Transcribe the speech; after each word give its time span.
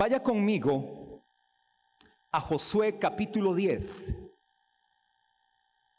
Vaya 0.00 0.22
conmigo 0.22 1.20
a 2.32 2.40
Josué 2.40 2.98
capítulo 2.98 3.54
10. 3.54 4.32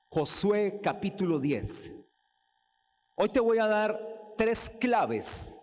Josué 0.09 0.79
capítulo 0.81 1.38
10. 1.38 2.08
Hoy 3.14 3.29
te 3.29 3.40
voy 3.40 3.59
a 3.59 3.67
dar 3.67 4.33
tres 4.40 4.72
claves 4.79 5.56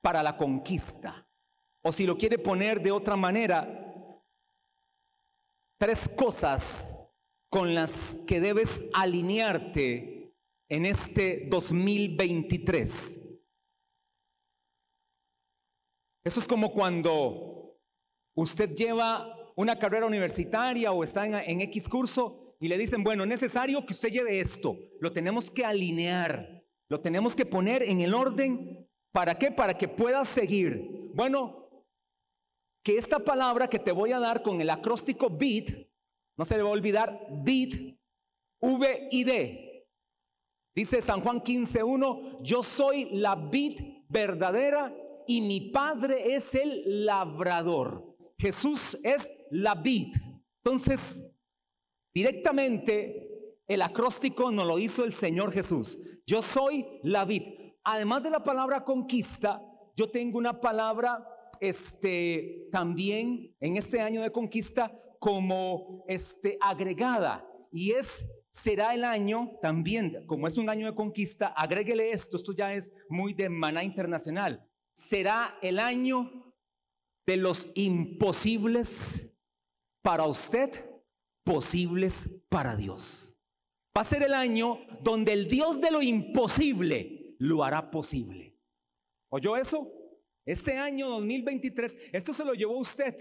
para 0.00 0.22
la 0.22 0.36
conquista. 0.36 1.26
O 1.82 1.90
si 1.90 2.06
lo 2.06 2.16
quiere 2.16 2.38
poner 2.38 2.80
de 2.80 2.92
otra 2.92 3.16
manera, 3.16 4.20
tres 5.78 6.08
cosas 6.10 7.08
con 7.48 7.74
las 7.74 8.18
que 8.28 8.40
debes 8.40 8.84
alinearte 8.94 10.32
en 10.68 10.86
este 10.86 11.48
2023. 11.50 13.31
Eso 16.24 16.40
es 16.40 16.46
como 16.46 16.72
cuando 16.72 17.78
usted 18.34 18.74
lleva 18.76 19.36
una 19.56 19.78
carrera 19.78 20.06
universitaria 20.06 20.92
o 20.92 21.04
está 21.04 21.26
en, 21.26 21.60
X 21.62 21.88
curso 21.88 22.56
y 22.60 22.68
le 22.68 22.78
dicen, 22.78 23.02
bueno, 23.02 23.24
es 23.24 23.28
necesario 23.28 23.84
que 23.84 23.92
usted 23.92 24.10
lleve 24.10 24.40
esto, 24.40 24.76
lo 25.00 25.12
tenemos 25.12 25.50
que 25.50 25.64
alinear, 25.64 26.64
lo 26.88 27.00
tenemos 27.00 27.34
que 27.34 27.44
poner 27.44 27.82
en 27.82 28.00
el 28.00 28.14
orden. 28.14 28.88
¿Para 29.10 29.36
qué? 29.36 29.50
Para 29.50 29.76
que 29.76 29.88
pueda 29.88 30.24
seguir. 30.24 31.10
Bueno, 31.14 31.68
que 32.82 32.96
esta 32.96 33.18
palabra 33.18 33.68
que 33.68 33.78
te 33.78 33.92
voy 33.92 34.12
a 34.12 34.18
dar 34.18 34.42
con 34.42 34.60
el 34.60 34.70
acróstico 34.70 35.28
BID, 35.28 35.86
no 36.36 36.44
se 36.44 36.56
le 36.56 36.62
va 36.62 36.70
a 36.70 36.72
olvidar, 36.72 37.26
BID, 37.30 37.96
V 38.60 39.08
y 39.10 39.24
D. 39.24 39.88
Dice 40.74 41.02
San 41.02 41.20
Juan 41.20 41.42
15.1, 41.42 42.38
yo 42.42 42.62
soy 42.62 43.10
la 43.10 43.34
vid 43.34 43.80
verdadera 44.08 44.94
y 45.26 45.40
mi 45.40 45.70
padre 45.70 46.34
es 46.34 46.54
el 46.54 47.04
labrador. 47.04 48.16
Jesús 48.38 48.98
es 49.02 49.30
la 49.50 49.74
vid. 49.74 50.14
Entonces, 50.64 51.34
directamente 52.12 53.60
el 53.66 53.82
acróstico 53.82 54.50
nos 54.50 54.66
lo 54.66 54.78
hizo 54.78 55.04
el 55.04 55.12
Señor 55.12 55.52
Jesús. 55.52 55.98
Yo 56.26 56.42
soy 56.42 56.86
la 57.02 57.24
vid. 57.24 57.42
Además 57.84 58.22
de 58.22 58.30
la 58.30 58.42
palabra 58.42 58.84
conquista, 58.84 59.60
yo 59.96 60.10
tengo 60.10 60.38
una 60.38 60.60
palabra 60.60 61.26
este 61.60 62.68
también 62.72 63.54
en 63.60 63.76
este 63.76 64.00
año 64.00 64.22
de 64.22 64.32
conquista 64.32 64.92
como 65.20 66.04
este 66.08 66.58
agregada 66.60 67.46
y 67.70 67.92
es 67.92 68.42
será 68.50 68.94
el 68.94 69.04
año 69.04 69.52
también, 69.62 70.26
como 70.26 70.46
es 70.46 70.58
un 70.58 70.68
año 70.68 70.86
de 70.86 70.94
conquista, 70.94 71.46
agréguele 71.46 72.10
esto, 72.10 72.36
esto 72.36 72.52
ya 72.52 72.74
es 72.74 72.92
muy 73.08 73.32
de 73.32 73.48
maná 73.48 73.82
internacional 73.84 74.68
será 74.94 75.58
el 75.62 75.78
año 75.78 76.54
de 77.26 77.36
los 77.36 77.70
imposibles 77.74 79.36
para 80.02 80.26
usted, 80.26 80.70
posibles 81.44 82.44
para 82.48 82.76
Dios. 82.76 83.38
Va 83.96 84.02
a 84.02 84.06
ser 84.06 84.22
el 84.22 84.34
año 84.34 84.80
donde 85.02 85.32
el 85.32 85.48
Dios 85.48 85.80
de 85.80 85.90
lo 85.90 86.02
imposible 86.02 87.36
lo 87.38 87.62
hará 87.62 87.90
posible. 87.90 88.58
¿Oyó 89.28 89.56
eso? 89.56 89.86
Este 90.44 90.76
año 90.76 91.08
2023, 91.10 92.10
esto 92.12 92.32
se 92.32 92.44
lo 92.44 92.54
llevó 92.54 92.78
usted. 92.78 93.14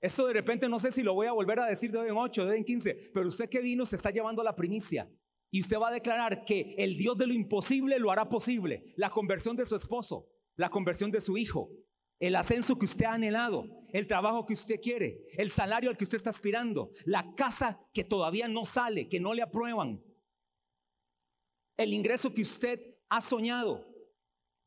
Esto 0.00 0.26
de 0.26 0.32
repente 0.32 0.68
no 0.68 0.78
sé 0.78 0.92
si 0.92 1.02
lo 1.02 1.14
voy 1.14 1.26
a 1.26 1.32
volver 1.32 1.60
a 1.60 1.66
decir 1.66 1.90
de 1.90 1.98
hoy 1.98 2.08
en 2.08 2.16
8, 2.16 2.44
de 2.44 2.52
hoy 2.52 2.58
en 2.58 2.64
15, 2.64 3.10
pero 3.12 3.28
usted 3.28 3.48
que 3.48 3.60
vino 3.60 3.84
se 3.84 3.96
está 3.96 4.10
llevando 4.10 4.42
la 4.42 4.56
primicia. 4.56 5.10
Y 5.50 5.60
usted 5.60 5.78
va 5.78 5.88
a 5.88 5.92
declarar 5.92 6.44
que 6.44 6.74
el 6.78 6.96
Dios 6.96 7.18
de 7.18 7.26
lo 7.26 7.34
imposible 7.34 7.98
lo 7.98 8.10
hará 8.10 8.28
posible. 8.28 8.94
La 8.96 9.10
conversión 9.10 9.56
de 9.56 9.66
su 9.66 9.74
esposo, 9.74 10.29
la 10.60 10.68
conversión 10.68 11.10
de 11.10 11.22
su 11.22 11.38
hijo, 11.38 11.70
el 12.18 12.36
ascenso 12.36 12.78
que 12.78 12.84
usted 12.84 13.06
ha 13.06 13.14
anhelado, 13.14 13.64
el 13.94 14.06
trabajo 14.06 14.44
que 14.44 14.52
usted 14.52 14.78
quiere, 14.78 15.24
el 15.38 15.50
salario 15.50 15.88
al 15.88 15.96
que 15.96 16.04
usted 16.04 16.18
está 16.18 16.28
aspirando, 16.28 16.92
la 17.06 17.34
casa 17.34 17.80
que 17.94 18.04
todavía 18.04 18.46
no 18.46 18.66
sale, 18.66 19.08
que 19.08 19.18
no 19.18 19.32
le 19.32 19.40
aprueban, 19.40 20.04
el 21.78 21.94
ingreso 21.94 22.34
que 22.34 22.42
usted 22.42 22.78
ha 23.08 23.22
soñado, 23.22 23.86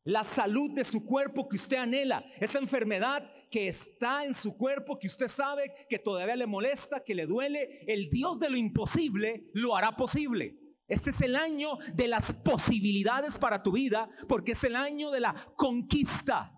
la 0.02 0.24
salud 0.24 0.72
de 0.72 0.82
su 0.84 1.06
cuerpo 1.06 1.48
que 1.48 1.54
usted 1.54 1.76
anhela, 1.76 2.26
esa 2.40 2.58
enfermedad 2.58 3.30
que 3.48 3.68
está 3.68 4.24
en 4.24 4.34
su 4.34 4.58
cuerpo 4.58 4.98
que 4.98 5.06
usted 5.06 5.28
sabe 5.28 5.72
que 5.88 6.00
todavía 6.00 6.34
le 6.34 6.46
molesta, 6.46 7.04
que 7.04 7.14
le 7.14 7.26
duele, 7.26 7.84
el 7.86 8.10
Dios 8.10 8.40
de 8.40 8.50
lo 8.50 8.56
imposible 8.56 9.48
lo 9.54 9.76
hará 9.76 9.92
posible. 9.92 10.58
Este 10.86 11.10
es 11.10 11.20
el 11.22 11.36
año 11.36 11.78
de 11.94 12.08
las 12.08 12.32
posibilidades 12.32 13.38
para 13.38 13.62
tu 13.62 13.72
vida 13.72 14.08
porque 14.28 14.52
es 14.52 14.64
el 14.64 14.76
año 14.76 15.10
de 15.10 15.20
la 15.20 15.34
conquista. 15.56 16.52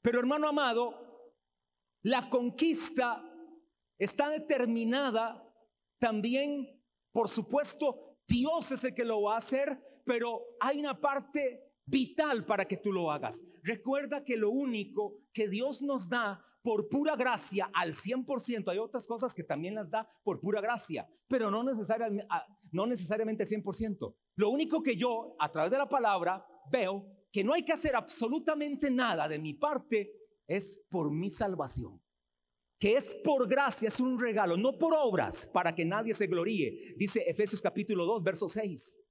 Pero 0.00 0.20
hermano 0.20 0.48
amado, 0.48 1.32
la 2.02 2.28
conquista 2.28 3.24
está 3.98 4.28
determinada 4.28 5.42
también, 5.98 6.80
por 7.12 7.28
supuesto, 7.28 8.16
Dios 8.28 8.70
es 8.70 8.84
el 8.84 8.94
que 8.94 9.04
lo 9.04 9.22
va 9.22 9.34
a 9.34 9.38
hacer, 9.38 10.02
pero 10.04 10.40
hay 10.60 10.78
una 10.78 11.00
parte 11.00 11.65
vital 11.86 12.44
para 12.44 12.66
que 12.66 12.76
tú 12.76 12.92
lo 12.92 13.10
hagas. 13.10 13.42
Recuerda 13.62 14.24
que 14.24 14.36
lo 14.36 14.50
único 14.50 15.18
que 15.32 15.48
Dios 15.48 15.82
nos 15.82 16.08
da 16.08 16.44
por 16.62 16.88
pura 16.88 17.14
gracia 17.14 17.70
al 17.72 17.92
100%. 17.92 18.68
Hay 18.72 18.78
otras 18.78 19.06
cosas 19.06 19.32
que 19.32 19.44
también 19.44 19.76
las 19.76 19.90
da 19.90 20.10
por 20.24 20.40
pura 20.40 20.60
gracia, 20.60 21.08
pero 21.28 21.48
no, 21.48 21.62
necesariamente, 21.62 22.26
ah, 22.28 22.44
no 22.72 22.86
necesariamente 22.86 23.44
100%. 23.44 24.16
Lo 24.34 24.50
único 24.50 24.82
que 24.82 24.96
yo, 24.96 25.36
a 25.38 25.50
través 25.50 25.70
de 25.70 25.78
la 25.78 25.88
palabra, 25.88 26.44
veo 26.70 27.06
que 27.30 27.44
no 27.44 27.52
hay 27.54 27.64
que 27.64 27.72
hacer 27.72 27.94
absolutamente 27.94 28.90
nada 28.90 29.28
de 29.28 29.38
mi 29.38 29.54
parte 29.54 30.10
es 30.48 30.86
por 30.90 31.12
mi 31.12 31.30
salvación. 31.30 32.02
Que 32.80 32.96
es 32.96 33.14
por 33.22 33.48
gracia, 33.48 33.88
es 33.88 34.00
un 34.00 34.18
regalo, 34.18 34.56
no 34.56 34.76
por 34.76 34.92
obras, 34.94 35.46
para 35.46 35.74
que 35.74 35.84
nadie 35.84 36.14
se 36.14 36.26
gloríe. 36.26 36.94
Dice 36.96 37.22
Efesios 37.26 37.62
capítulo 37.62 38.04
2, 38.04 38.22
verso 38.24 38.48
6. 38.48 39.05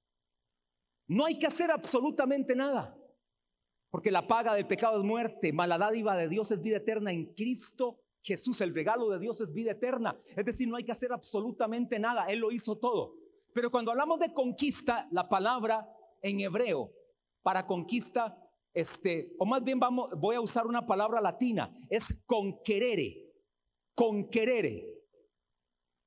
No 1.08 1.24
hay 1.24 1.38
que 1.38 1.46
hacer 1.46 1.70
absolutamente 1.70 2.54
nada. 2.54 2.96
Porque 3.90 4.10
la 4.10 4.26
paga 4.26 4.54
del 4.54 4.66
pecado 4.66 4.98
es 4.98 5.04
muerte, 5.04 5.52
mala 5.52 5.78
dádiva 5.78 6.16
de 6.16 6.28
Dios 6.28 6.50
es 6.50 6.62
vida 6.62 6.78
eterna 6.78 7.12
en 7.12 7.32
Cristo 7.34 8.00
Jesús. 8.22 8.60
El 8.60 8.74
regalo 8.74 9.08
de 9.08 9.18
Dios 9.18 9.40
es 9.40 9.52
vida 9.52 9.72
eterna. 9.72 10.18
Es 10.34 10.44
decir, 10.44 10.68
no 10.68 10.76
hay 10.76 10.84
que 10.84 10.92
hacer 10.92 11.12
absolutamente 11.12 11.98
nada. 11.98 12.26
Él 12.26 12.40
lo 12.40 12.50
hizo 12.50 12.76
todo. 12.78 13.14
Pero 13.54 13.70
cuando 13.70 13.92
hablamos 13.92 14.20
de 14.20 14.34
conquista, 14.34 15.08
la 15.12 15.28
palabra 15.28 15.88
en 16.20 16.40
hebreo 16.40 16.92
para 17.42 17.66
conquista, 17.66 18.36
este, 18.74 19.34
o 19.38 19.46
más 19.46 19.62
bien 19.62 19.78
vamos, 19.78 20.10
voy 20.18 20.34
a 20.34 20.40
usar 20.40 20.66
una 20.66 20.86
palabra 20.86 21.20
latina, 21.20 21.72
es 21.88 22.22
conquerere. 22.26 23.32
Conquerere. 23.94 24.96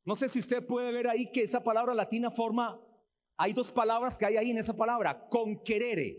No 0.06 0.16
sé 0.16 0.30
si 0.30 0.40
usted 0.40 0.66
puede 0.68 0.92
ver 0.92 1.08
ahí 1.08 1.32
que 1.32 1.42
esa 1.42 1.64
palabra 1.64 1.96
latina 1.96 2.30
forma, 2.30 2.80
hay 3.42 3.54
dos 3.54 3.72
palabras 3.72 4.18
que 4.18 4.26
hay 4.26 4.36
ahí 4.36 4.52
en 4.52 4.58
esa 4.58 4.76
palabra, 4.76 5.30
conquerere. 5.30 6.18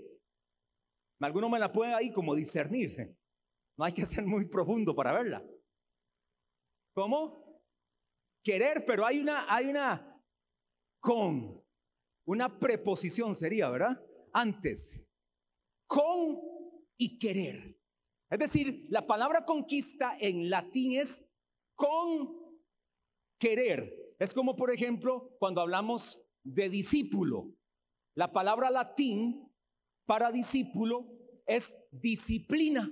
Alguno 1.21 1.51
me 1.51 1.59
la 1.59 1.71
puede 1.71 1.93
ahí 1.93 2.11
como 2.11 2.35
discernirse. 2.35 3.15
No 3.77 3.85
hay 3.85 3.93
que 3.93 4.07
ser 4.07 4.25
muy 4.25 4.47
profundo 4.47 4.95
para 4.97 5.13
verla. 5.13 5.47
¿Cómo? 6.95 7.61
Querer, 8.43 8.87
pero 8.87 9.05
hay 9.05 9.21
una, 9.21 9.53
hay 9.55 9.67
una 9.67 10.19
con, 10.99 11.63
una 12.27 12.59
preposición 12.59 13.35
sería, 13.35 13.69
¿verdad? 13.69 14.03
Antes. 14.33 15.07
Con 15.87 16.41
y 16.97 17.19
querer. 17.19 17.79
Es 18.31 18.39
decir, 18.39 18.87
la 18.89 19.07
palabra 19.07 19.45
conquista 19.45 20.17
en 20.19 20.49
latín 20.49 20.99
es 20.99 21.29
con 21.75 22.59
querer. 23.39 24.15
Es 24.19 24.33
como, 24.33 24.57
por 24.57 24.73
ejemplo, 24.73 25.37
cuando 25.39 25.61
hablamos 25.61 26.30
de 26.45 26.69
discípulo. 26.69 27.55
La 28.15 28.33
palabra 28.33 28.71
latín 28.71 29.51
para 30.07 30.33
discípulo 30.33 31.07
es 31.47 31.75
disciplina. 31.91 32.91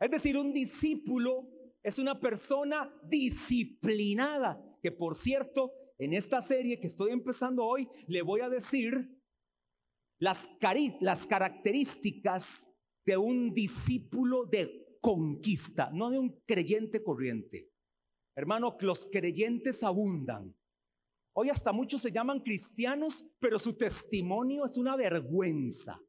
Es 0.00 0.10
decir, 0.10 0.36
un 0.36 0.52
discípulo 0.52 1.48
es 1.82 1.98
una 1.98 2.18
persona 2.18 2.92
disciplinada, 3.04 4.60
que 4.82 4.92
por 4.92 5.14
cierto, 5.14 5.72
en 5.98 6.12
esta 6.12 6.42
serie 6.42 6.80
que 6.80 6.88
estoy 6.88 7.12
empezando 7.12 7.64
hoy, 7.64 7.88
le 8.08 8.22
voy 8.22 8.40
a 8.40 8.48
decir 8.48 9.16
las, 10.18 10.48
características 11.28 12.76
de 13.04 13.16
un 13.16 13.52
discípulo 13.52 14.46
de 14.46 14.98
conquista, 15.00 15.90
no 15.92 16.10
de 16.10 16.18
un 16.18 16.40
creyente 16.46 17.02
corriente. 17.02 17.70
Hermano, 18.36 18.76
los 18.80 19.06
creyentes 19.06 19.82
abundan, 19.82 20.54
Hoy 21.38 21.50
hasta 21.50 21.70
muchos 21.70 22.00
se 22.00 22.10
llaman 22.10 22.40
cristianos, 22.40 23.22
pero 23.38 23.58
su 23.58 23.76
testimonio 23.76 24.64
es 24.64 24.78
una 24.78 24.96
vergüenza. 24.96 26.00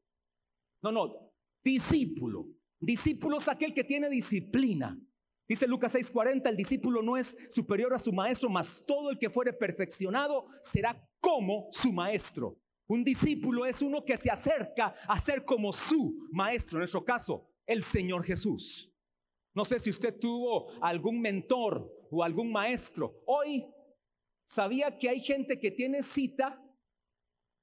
No, 0.82 0.90
no, 0.90 1.34
discípulo. 1.62 2.46
Discípulo 2.80 3.36
es 3.36 3.46
aquel 3.46 3.74
que 3.74 3.84
tiene 3.84 4.08
disciplina. 4.08 4.98
Dice 5.46 5.66
Lucas 5.66 5.94
6:40, 5.94 6.48
el 6.48 6.56
discípulo 6.56 7.02
no 7.02 7.18
es 7.18 7.36
superior 7.50 7.92
a 7.92 7.98
su 7.98 8.10
maestro, 8.10 8.48
mas 8.48 8.86
todo 8.86 9.10
el 9.10 9.18
que 9.18 9.28
fuere 9.28 9.52
perfeccionado 9.52 10.46
será 10.62 11.06
como 11.20 11.68
su 11.72 11.92
maestro. 11.92 12.58
Un 12.86 13.04
discípulo 13.04 13.66
es 13.66 13.82
uno 13.82 14.06
que 14.06 14.16
se 14.16 14.30
acerca 14.30 14.94
a 15.06 15.20
ser 15.20 15.44
como 15.44 15.74
su 15.74 16.26
maestro, 16.32 16.78
en 16.78 16.80
nuestro 16.80 17.04
caso, 17.04 17.50
el 17.66 17.82
Señor 17.82 18.24
Jesús. 18.24 18.96
No 19.54 19.66
sé 19.66 19.78
si 19.78 19.90
usted 19.90 20.18
tuvo 20.18 20.70
algún 20.80 21.20
mentor 21.20 21.92
o 22.10 22.24
algún 22.24 22.50
maestro. 22.50 23.22
Hoy 23.26 23.66
sabía 24.48 24.96
que 24.96 25.10
hay 25.10 25.20
gente 25.20 25.60
que 25.60 25.70
tiene 25.70 26.02
cita 26.02 26.64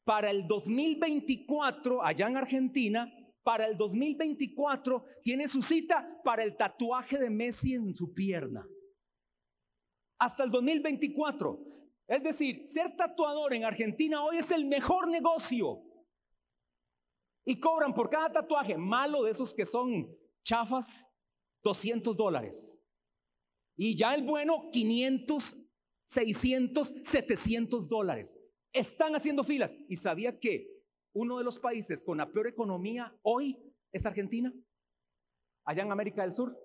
para 0.06 0.30
el 0.30 0.48
2024 0.48 2.04
allá 2.04 2.28
en 2.28 2.38
Argentina. 2.38 3.12
Para 3.44 3.66
el 3.66 3.76
2024 3.76 5.04
tiene 5.24 5.48
su 5.48 5.62
cita 5.62 6.22
para 6.24 6.44
el 6.44 6.56
tatuaje 6.56 7.18
de 7.18 7.30
Messi 7.30 7.74
en 7.74 7.96
su 7.96 8.14
pierna. 8.14 8.68
Hasta 10.20 10.44
el 10.44 10.52
2024. 10.52 11.60
Es 12.08 12.24
decir, 12.24 12.64
ser 12.64 12.96
tatuador 12.96 13.54
en 13.56 13.66
Argentina 13.66 14.24
hoy 14.24 14.38
es 14.38 14.52
el 14.52 14.66
mejor 14.66 15.08
negocio. 15.08 15.82
Y 17.48 17.60
cobran 17.60 17.94
por 17.94 18.10
cada 18.10 18.32
tatuaje 18.32 18.78
malo 18.78 19.24
de 19.24 19.32
esos 19.32 19.54
que 19.54 19.66
son 19.66 20.08
chafas, 20.44 21.12
200 21.64 22.16
dólares. 22.16 22.80
Y 23.76 23.96
ya 23.96 24.14
el 24.14 24.24
bueno, 24.24 24.70
500, 24.72 25.65
600, 26.08 26.94
700 27.04 27.88
dólares. 27.88 28.38
Están 28.74 29.16
haciendo 29.16 29.44
filas. 29.44 29.78
¿Y 29.88 29.98
sabía 29.98 30.40
que 30.40 30.68
uno 31.14 31.38
de 31.38 31.44
los 31.44 31.60
países 31.60 32.04
con 32.04 32.18
la 32.18 32.32
peor 32.32 32.48
economía 32.48 33.18
hoy 33.22 33.58
es 33.92 34.06
Argentina? 34.06 34.54
Allá 35.66 35.84
en 35.84 35.92
América 35.92 36.22
del 36.22 36.32
Sur. 36.32 36.56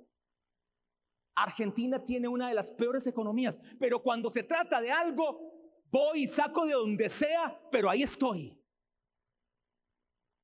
Argentina 1.36 2.04
tiene 2.04 2.28
una 2.28 2.48
de 2.48 2.54
las 2.54 2.70
peores 2.72 3.06
economías, 3.06 3.58
pero 3.78 4.02
cuando 4.02 4.28
se 4.28 4.42
trata 4.42 4.80
de 4.80 4.90
algo, 4.90 5.52
voy 5.90 6.24
y 6.24 6.26
saco 6.26 6.66
de 6.66 6.74
donde 6.74 7.08
sea, 7.08 7.60
pero 7.70 7.88
ahí 7.88 8.02
estoy. 8.02 8.60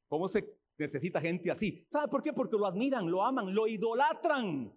¿Cómo 0.09 0.29
se 0.29 0.59
necesita 0.79 1.21
gente 1.21 1.51
así? 1.51 1.87
¿Sabe 1.91 2.09
por 2.09 2.23
qué? 2.23 2.33
Porque 2.33 2.57
lo 2.57 2.67
admiran, 2.67 3.11
lo 3.11 3.23
aman, 3.23 3.55
lo 3.55 3.67
idolatran. 3.67 4.73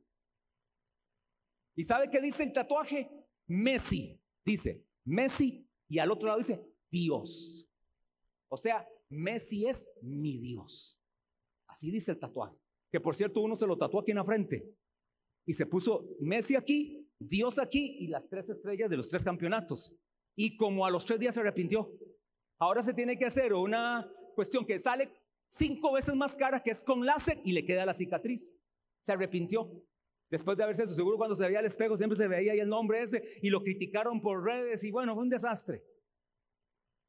¿Y 1.76 1.84
sabe 1.84 2.10
qué 2.10 2.20
dice 2.20 2.44
el 2.44 2.52
tatuaje? 2.52 3.19
Messi. 3.50 4.18
Dice 4.46 4.88
Messi 5.04 5.68
y 5.88 6.00
al 6.00 6.12
otro 6.12 6.28
lado 6.28 6.40
dice 6.40 6.64
Dios. 6.90 7.70
O 8.48 8.58
sea, 8.58 8.88
Messi 9.10 9.68
es 9.68 9.92
mi 10.02 10.38
Dios. 10.38 11.02
Así 11.68 11.92
dice 11.92 12.12
el 12.12 12.20
tatuaje. 12.20 12.56
Que 12.92 13.00
por 13.00 13.16
cierto 13.16 13.42
uno 13.42 13.56
se 13.56 13.68
lo 13.68 13.78
tatuó 13.78 14.02
aquí 14.02 14.12
en 14.12 14.18
la 14.18 14.24
frente. 14.24 14.74
Y 15.46 15.54
se 15.54 15.66
puso 15.66 16.08
Messi 16.20 16.56
aquí, 16.56 17.08
Dios 17.20 17.60
aquí 17.60 17.98
y 18.00 18.08
las 18.08 18.30
tres 18.30 18.50
estrellas 18.50 18.90
de 18.90 18.98
los 18.98 19.10
tres 19.10 19.24
campeonatos. 19.24 20.00
Y 20.36 20.56
como 20.56 20.86
a 20.86 20.92
los 20.92 21.06
tres 21.06 21.20
días 21.20 21.36
se 21.36 21.42
arrepintió. 21.42 21.92
Ahora 22.60 22.84
se 22.84 22.94
tiene 22.94 23.18
que 23.18 23.26
hacer 23.26 23.54
una 23.54 24.12
cuestión 24.36 24.66
que 24.66 24.80
sale 24.80 25.12
cinco 25.50 25.94
veces 25.94 26.16
más 26.16 26.36
cara, 26.36 26.62
que 26.62 26.72
es 26.72 26.84
con 26.84 27.06
láser 27.06 27.42
y 27.44 27.52
le 27.52 27.66
queda 27.66 27.86
la 27.86 27.94
cicatriz. 27.94 28.56
Se 29.02 29.12
arrepintió. 29.12 29.84
Después 30.30 30.58
de 30.58 30.64
haberse 30.64 30.86
seguro 30.88 31.18
cuando 31.18 31.36
se 31.36 31.46
veía 31.46 31.60
al 31.60 31.66
espejo 31.66 31.98
siempre 31.98 32.16
se 32.16 32.28
veía 32.28 32.54
ahí 32.54 32.60
el 32.60 32.70
nombre 32.70 33.02
ese 33.02 33.40
y 33.42 33.50
lo 33.50 33.64
criticaron 33.64 34.22
por 34.22 34.44
redes 34.44 34.84
y 34.84 34.92
bueno, 34.92 35.14
fue 35.16 35.24
un 35.24 35.30
desastre. 35.30 35.84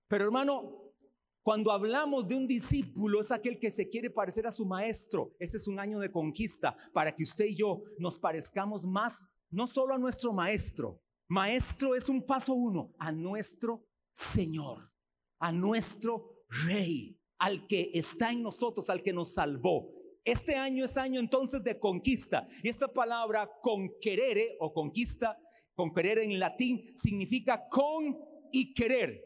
Pero 0.09 0.25
hermano, 0.25 0.95
cuando 1.43 1.71
hablamos 1.71 2.29
de 2.29 2.35
un 2.35 2.47
discípulo 2.47 3.21
es 3.21 3.31
aquel 3.31 3.59
que 3.59 3.71
se 3.71 3.89
quiere 3.89 4.11
parecer 4.11 4.47
a 4.47 4.51
su 4.51 4.67
maestro. 4.67 5.35
Ese 5.39 5.59
es 5.59 5.69
un 5.69 5.79
año 5.79 5.99
de 5.99 6.11
conquista 6.11 6.77
para 6.93 7.15
que 7.15 7.23
usted 7.23 7.47
y 7.47 7.57
yo 7.57 7.83
nos 7.99 8.19
parezcamos 8.19 8.85
más, 8.87 9.35
no 9.51 9.67
solo 9.67 9.95
a 9.95 9.99
nuestro 9.99 10.33
maestro. 10.33 11.03
Maestro 11.29 11.95
es 11.95 12.09
un 12.09 12.27
paso 12.27 12.55
uno, 12.55 12.95
a 12.99 13.13
nuestro 13.13 13.87
Señor, 14.13 14.91
a 15.39 15.53
nuestro 15.53 16.45
Rey 16.67 17.21
al 17.41 17.67
que 17.67 17.91
está 17.95 18.31
en 18.31 18.43
nosotros, 18.43 18.91
al 18.91 19.03
que 19.03 19.13
nos 19.13 19.35
salvó. 19.35 19.91
Este 20.25 20.55
año 20.55 20.85
es 20.85 20.97
año 20.97 21.19
entonces 21.21 21.63
de 21.65 21.79
conquista. 21.79 22.47
Y 22.63 22.69
esta 22.69 22.89
palabra 22.89 23.51
conquerere 23.63 24.57
o 24.61 24.73
conquista, 24.73 25.39
conquerer 25.75 26.19
en 26.19 26.39
latín, 26.39 26.91
significa 26.95 27.69
con 27.69 28.19
y 28.53 28.75
querer. 28.75 29.23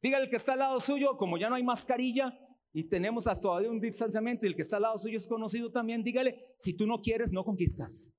Dígale 0.00 0.28
que 0.28 0.36
está 0.36 0.52
al 0.52 0.60
lado 0.60 0.80
suyo, 0.80 1.16
como 1.16 1.38
ya 1.38 1.48
no 1.48 1.56
hay 1.56 1.64
mascarilla 1.64 2.32
y 2.72 2.84
tenemos 2.84 3.26
hasta 3.26 3.42
todavía 3.42 3.70
un 3.70 3.80
distanciamiento 3.80 4.46
y 4.46 4.50
el 4.50 4.54
que 4.54 4.62
está 4.62 4.76
al 4.76 4.82
lado 4.82 4.98
suyo 4.98 5.16
es 5.16 5.26
conocido 5.26 5.72
también, 5.72 6.04
dígale, 6.04 6.54
si 6.58 6.76
tú 6.76 6.86
no 6.86 7.00
quieres, 7.00 7.32
no 7.32 7.44
conquistas. 7.44 8.14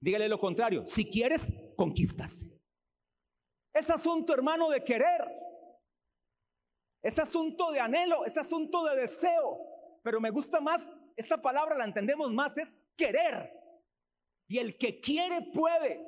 Dígale 0.00 0.28
lo 0.28 0.40
contrario, 0.40 0.86
si 0.86 1.08
quieres, 1.08 1.52
conquistas. 1.76 2.58
Es 3.72 3.88
asunto, 3.90 4.34
hermano, 4.34 4.70
de 4.70 4.82
querer. 4.82 5.22
Es 7.02 7.18
asunto 7.18 7.70
de 7.70 7.80
anhelo, 7.80 8.24
es 8.24 8.36
asunto 8.36 8.84
de 8.84 8.96
deseo. 8.96 9.69
Pero 10.02 10.20
me 10.20 10.30
gusta 10.30 10.60
más, 10.60 10.90
esta 11.16 11.40
palabra 11.40 11.76
la 11.76 11.84
entendemos 11.84 12.32
más, 12.32 12.56
es 12.56 12.78
querer. 12.96 13.52
Y 14.48 14.58
el 14.58 14.76
que 14.76 15.00
quiere 15.00 15.42
puede. 15.52 16.04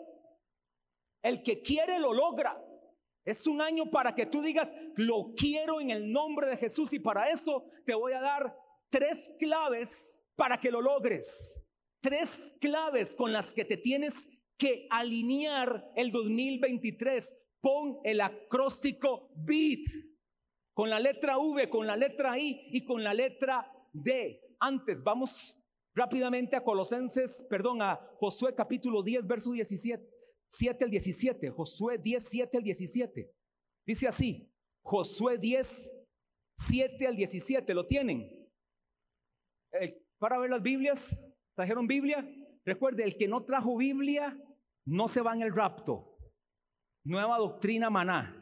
El 1.22 1.42
que 1.42 1.62
quiere 1.62 1.98
lo 1.98 2.12
logra. 2.12 2.60
Es 3.24 3.46
un 3.46 3.60
año 3.60 3.90
para 3.90 4.14
que 4.14 4.26
tú 4.26 4.42
digas, 4.42 4.74
lo 4.96 5.34
quiero 5.36 5.80
en 5.80 5.90
el 5.90 6.10
nombre 6.10 6.48
de 6.48 6.56
Jesús 6.56 6.92
y 6.92 6.98
para 6.98 7.30
eso 7.30 7.64
te 7.86 7.94
voy 7.94 8.12
a 8.12 8.20
dar 8.20 8.56
tres 8.90 9.30
claves 9.38 10.24
para 10.34 10.58
que 10.58 10.70
lo 10.70 10.80
logres. 10.80 11.68
Tres 12.00 12.56
claves 12.60 13.14
con 13.14 13.32
las 13.32 13.52
que 13.52 13.64
te 13.64 13.76
tienes 13.76 14.28
que 14.58 14.88
alinear 14.90 15.92
el 15.94 16.10
2023. 16.10 17.38
Pon 17.60 18.00
el 18.02 18.20
acróstico 18.20 19.30
BEAT 19.36 19.86
con 20.74 20.90
la 20.90 20.98
letra 20.98 21.38
V, 21.38 21.68
con 21.68 21.86
la 21.86 21.96
letra 21.96 22.38
I 22.38 22.70
y 22.72 22.84
con 22.84 23.04
la 23.04 23.14
letra 23.14 23.71
D. 23.92 24.40
Antes, 24.58 25.02
vamos 25.02 25.62
rápidamente 25.94 26.56
a 26.56 26.64
Colosenses, 26.64 27.46
perdón, 27.48 27.82
a 27.82 27.96
Josué 28.18 28.54
capítulo 28.54 29.02
10, 29.02 29.26
verso 29.26 29.52
17, 29.52 30.08
7 30.48 30.84
al 30.84 30.90
17. 30.90 31.50
Josué 31.50 31.98
10, 31.98 32.24
7 32.24 32.56
al 32.58 32.62
17. 32.62 33.34
Dice 33.86 34.08
así, 34.08 34.52
Josué 34.84 35.38
10, 35.38 36.06
7 36.58 37.06
al 37.06 37.16
17. 37.16 37.74
¿Lo 37.74 37.86
tienen? 37.86 38.42
para 40.18 40.38
ver 40.38 40.50
las 40.50 40.62
Biblias, 40.62 41.34
¿trajeron 41.56 41.88
Biblia? 41.88 42.24
Recuerde, 42.64 43.02
el 43.02 43.16
que 43.16 43.26
no 43.26 43.44
trajo 43.44 43.76
Biblia 43.76 44.38
no 44.86 45.08
se 45.08 45.20
va 45.20 45.34
en 45.34 45.42
el 45.42 45.52
rapto. 45.52 46.16
Nueva 47.04 47.38
doctrina 47.38 47.90
maná. 47.90 48.41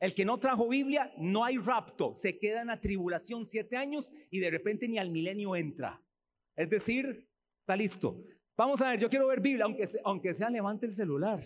El 0.00 0.14
que 0.14 0.24
no 0.24 0.38
trajo 0.38 0.68
Biblia, 0.68 1.12
no 1.18 1.44
hay 1.44 1.58
rapto, 1.58 2.14
se 2.14 2.38
queda 2.38 2.60
en 2.60 2.68
la 2.68 2.80
tribulación 2.80 3.44
siete 3.44 3.76
años 3.76 4.10
y 4.30 4.38
de 4.38 4.50
repente 4.50 4.88
ni 4.88 4.98
al 4.98 5.10
milenio 5.10 5.56
entra. 5.56 6.00
Es 6.56 6.70
decir, 6.70 7.28
está 7.60 7.76
listo. 7.76 8.16
Vamos 8.56 8.80
a 8.80 8.90
ver, 8.90 9.00
yo 9.00 9.08
quiero 9.08 9.26
ver 9.26 9.40
Biblia, 9.40 9.64
aunque 9.64 9.86
sea, 9.86 10.00
aunque 10.04 10.34
sea 10.34 10.50
levante 10.50 10.86
el 10.86 10.92
celular. 10.92 11.42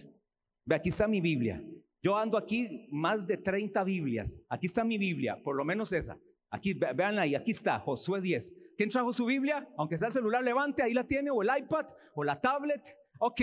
Ve, 0.64 0.74
aquí 0.74 0.90
está 0.90 1.06
mi 1.08 1.20
Biblia. 1.20 1.62
Yo 2.02 2.16
ando 2.16 2.36
aquí 2.36 2.88
más 2.90 3.26
de 3.26 3.36
30 3.36 3.84
Biblias. 3.84 4.42
Aquí 4.48 4.66
está 4.66 4.84
mi 4.84 4.98
Biblia, 4.98 5.40
por 5.42 5.56
lo 5.56 5.64
menos 5.64 5.92
esa. 5.92 6.18
Aquí, 6.50 6.74
veanla 6.74 7.22
ahí, 7.22 7.34
aquí 7.34 7.52
está, 7.52 7.78
Josué 7.78 8.20
10. 8.20 8.74
¿Quién 8.76 8.90
trajo 8.90 9.12
su 9.12 9.24
Biblia? 9.24 9.66
Aunque 9.78 9.96
sea 9.96 10.08
el 10.08 10.12
celular, 10.12 10.42
levante, 10.42 10.82
ahí 10.82 10.92
la 10.92 11.06
tiene, 11.06 11.30
o 11.30 11.42
el 11.42 11.50
iPad, 11.58 11.86
o 12.14 12.24
la 12.24 12.40
tablet. 12.40 12.82
Ok, 13.18 13.40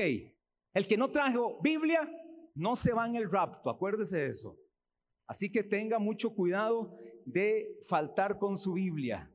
el 0.74 0.88
que 0.88 0.98
no 0.98 1.10
trajo 1.10 1.60
Biblia, 1.62 2.08
no 2.54 2.76
se 2.76 2.94
va 2.94 3.08
en 3.08 3.16
el 3.16 3.32
rapto, 3.32 3.70
acuérdese 3.70 4.18
de 4.18 4.28
eso. 4.28 4.58
Así 5.30 5.52
que 5.52 5.64
tenga 5.64 6.00
mucho 6.00 6.34
cuidado 6.34 6.98
de 7.24 7.78
faltar 7.88 8.40
con 8.40 8.58
su 8.58 8.74
Biblia. 8.74 9.32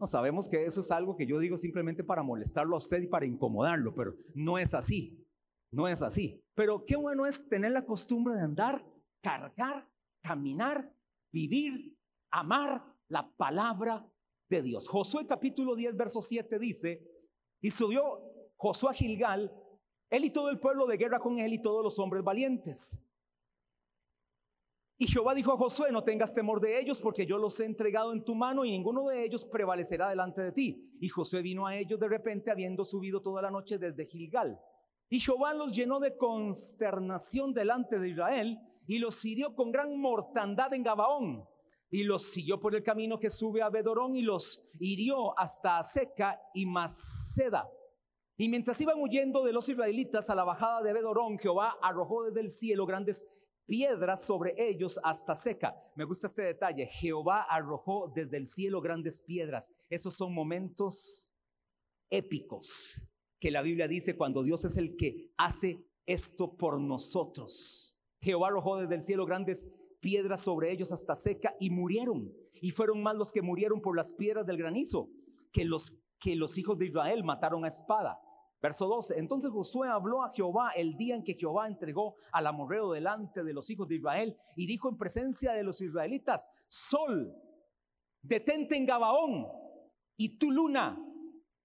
No 0.00 0.08
sabemos 0.08 0.48
que 0.48 0.64
eso 0.64 0.80
es 0.80 0.90
algo 0.90 1.16
que 1.16 1.26
yo 1.26 1.38
digo 1.38 1.56
simplemente 1.56 2.02
para 2.02 2.24
molestarlo 2.24 2.74
a 2.74 2.78
usted 2.78 3.02
y 3.02 3.06
para 3.06 3.24
incomodarlo, 3.24 3.94
pero 3.94 4.16
no 4.34 4.58
es 4.58 4.74
así. 4.74 5.24
No 5.70 5.86
es 5.86 6.02
así. 6.02 6.44
Pero 6.56 6.84
qué 6.84 6.96
bueno 6.96 7.24
es 7.24 7.48
tener 7.48 7.70
la 7.70 7.86
costumbre 7.86 8.34
de 8.34 8.40
andar, 8.40 8.84
cargar, 9.22 9.88
caminar, 10.22 10.92
vivir, 11.32 11.96
amar 12.32 12.84
la 13.06 13.30
palabra 13.36 14.12
de 14.50 14.60
Dios. 14.60 14.88
Josué 14.88 15.24
capítulo 15.24 15.76
10, 15.76 15.96
verso 15.96 16.20
7 16.20 16.58
dice, 16.58 17.08
y 17.60 17.70
subió 17.70 18.02
Josué 18.56 18.90
a 18.90 18.92
Gilgal, 18.92 19.54
él 20.10 20.24
y 20.24 20.30
todo 20.30 20.50
el 20.50 20.58
pueblo 20.58 20.88
de 20.88 20.96
guerra 20.96 21.20
con 21.20 21.38
él 21.38 21.52
y 21.52 21.62
todos 21.62 21.84
los 21.84 21.96
hombres 22.00 22.24
valientes. 22.24 23.08
Y 24.98 25.06
Jehová 25.08 25.34
dijo 25.34 25.52
a 25.52 25.58
Josué, 25.58 25.92
no 25.92 26.02
tengas 26.02 26.32
temor 26.32 26.58
de 26.58 26.80
ellos, 26.80 27.00
porque 27.00 27.26
yo 27.26 27.36
los 27.36 27.60
he 27.60 27.66
entregado 27.66 28.14
en 28.14 28.24
tu 28.24 28.34
mano 28.34 28.64
y 28.64 28.70
ninguno 28.70 29.06
de 29.08 29.24
ellos 29.24 29.44
prevalecerá 29.44 30.08
delante 30.08 30.40
de 30.40 30.52
ti. 30.52 30.96
Y 31.00 31.08
Josué 31.08 31.42
vino 31.42 31.66
a 31.66 31.76
ellos 31.76 32.00
de 32.00 32.08
repente, 32.08 32.50
habiendo 32.50 32.82
subido 32.82 33.20
toda 33.20 33.42
la 33.42 33.50
noche 33.50 33.76
desde 33.76 34.06
Gilgal. 34.06 34.58
Y 35.10 35.20
Jehová 35.20 35.52
los 35.52 35.74
llenó 35.74 36.00
de 36.00 36.16
consternación 36.16 37.52
delante 37.52 37.98
de 37.98 38.08
Israel 38.08 38.58
y 38.86 38.98
los 38.98 39.22
hirió 39.24 39.54
con 39.54 39.70
gran 39.70 40.00
mortandad 40.00 40.72
en 40.72 40.82
Gabaón. 40.82 41.46
Y 41.90 42.04
los 42.04 42.22
siguió 42.22 42.58
por 42.58 42.74
el 42.74 42.82
camino 42.82 43.18
que 43.18 43.30
sube 43.30 43.60
a 43.60 43.68
Bedorón 43.68 44.16
y 44.16 44.22
los 44.22 44.70
hirió 44.80 45.38
hasta 45.38 45.82
Seca 45.82 46.40
y 46.54 46.64
Maceda. 46.64 47.70
Y 48.38 48.48
mientras 48.48 48.80
iban 48.80 48.98
huyendo 48.98 49.44
de 49.44 49.52
los 49.52 49.68
israelitas 49.68 50.28
a 50.30 50.34
la 50.34 50.44
bajada 50.44 50.82
de 50.82 50.92
Bedorón, 50.92 51.38
Jehová 51.38 51.76
arrojó 51.80 52.24
desde 52.24 52.40
el 52.40 52.50
cielo 52.50 52.86
grandes 52.86 53.26
piedras 53.66 54.24
sobre 54.24 54.54
ellos 54.56 54.98
hasta 55.02 55.34
seca. 55.34 55.74
Me 55.94 56.04
gusta 56.04 56.26
este 56.26 56.42
detalle. 56.42 56.86
Jehová 56.86 57.42
arrojó 57.42 58.12
desde 58.14 58.36
el 58.36 58.46
cielo 58.46 58.80
grandes 58.80 59.20
piedras. 59.20 59.70
Esos 59.90 60.14
son 60.14 60.34
momentos 60.34 61.32
épicos 62.10 63.10
que 63.38 63.50
la 63.50 63.62
Biblia 63.62 63.88
dice 63.88 64.16
cuando 64.16 64.42
Dios 64.42 64.64
es 64.64 64.76
el 64.76 64.96
que 64.96 65.32
hace 65.36 65.84
esto 66.06 66.56
por 66.56 66.80
nosotros. 66.80 68.00
Jehová 68.20 68.48
arrojó 68.48 68.78
desde 68.78 68.94
el 68.94 69.02
cielo 69.02 69.26
grandes 69.26 69.72
piedras 70.00 70.40
sobre 70.40 70.70
ellos 70.72 70.92
hasta 70.92 71.14
seca 71.14 71.54
y 71.60 71.70
murieron. 71.70 72.32
Y 72.54 72.70
fueron 72.70 73.02
más 73.02 73.16
los 73.16 73.32
que 73.32 73.42
murieron 73.42 73.82
por 73.82 73.96
las 73.96 74.12
piedras 74.12 74.46
del 74.46 74.56
granizo 74.56 75.10
que 75.52 75.64
los 75.64 76.02
que 76.18 76.36
los 76.36 76.56
hijos 76.58 76.78
de 76.78 76.86
Israel 76.86 77.24
mataron 77.24 77.64
a 77.64 77.68
espada. 77.68 78.18
Verso 78.66 78.88
12. 78.88 79.20
Entonces 79.20 79.52
Josué 79.52 79.88
habló 79.88 80.24
a 80.24 80.30
Jehová 80.30 80.70
el 80.74 80.96
día 80.96 81.14
en 81.14 81.22
que 81.22 81.34
Jehová 81.34 81.68
entregó 81.68 82.16
al 82.32 82.48
amorreo 82.48 82.90
delante 82.90 83.44
de 83.44 83.52
los 83.52 83.70
hijos 83.70 83.86
de 83.86 83.94
Israel 83.94 84.36
y 84.56 84.66
dijo 84.66 84.88
en 84.88 84.98
presencia 84.98 85.52
de 85.52 85.62
los 85.62 85.80
israelitas, 85.80 86.48
Sol, 86.66 87.32
detente 88.22 88.74
en 88.74 88.84
Gabaón 88.84 89.46
y 90.16 90.36
tu 90.36 90.50
luna 90.50 91.00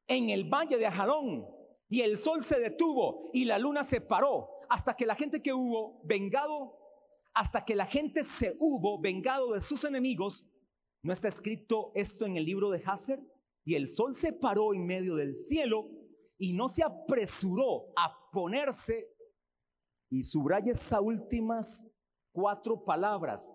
en 0.05 0.29
el 0.29 0.43
valle 0.43 0.77
de 0.77 0.85
Ajalón. 0.85 1.47
Y 1.89 2.01
el 2.01 2.19
sol 2.19 2.43
se 2.43 2.59
detuvo 2.59 3.31
y 3.33 3.45
la 3.45 3.57
luna 3.57 3.83
se 3.83 3.99
paró 3.99 4.49
hasta 4.69 4.95
que 4.95 5.07
la 5.07 5.15
gente 5.15 5.41
que 5.41 5.53
hubo 5.53 6.01
vengado, 6.03 6.77
hasta 7.33 7.65
que 7.65 7.75
la 7.75 7.87
gente 7.87 8.23
se 8.23 8.55
hubo 8.59 9.01
vengado 9.01 9.53
de 9.53 9.61
sus 9.61 9.85
enemigos. 9.85 10.55
¿No 11.01 11.11
está 11.13 11.29
escrito 11.29 11.93
esto 11.95 12.27
en 12.27 12.37
el 12.37 12.45
libro 12.45 12.69
de 12.69 12.83
Hazer? 12.85 13.19
Y 13.65 13.73
el 13.73 13.87
sol 13.87 14.13
se 14.13 14.33
paró 14.33 14.75
en 14.75 14.85
medio 14.85 15.15
del 15.15 15.35
cielo 15.35 16.00
y 16.41 16.53
no 16.53 16.67
se 16.67 16.83
apresuró 16.83 17.93
a 17.95 18.31
ponerse. 18.31 19.15
Y 20.09 20.23
subraya 20.23 20.71
esas 20.71 20.99
últimas 20.99 21.93
cuatro 22.33 22.83
palabras, 22.83 23.53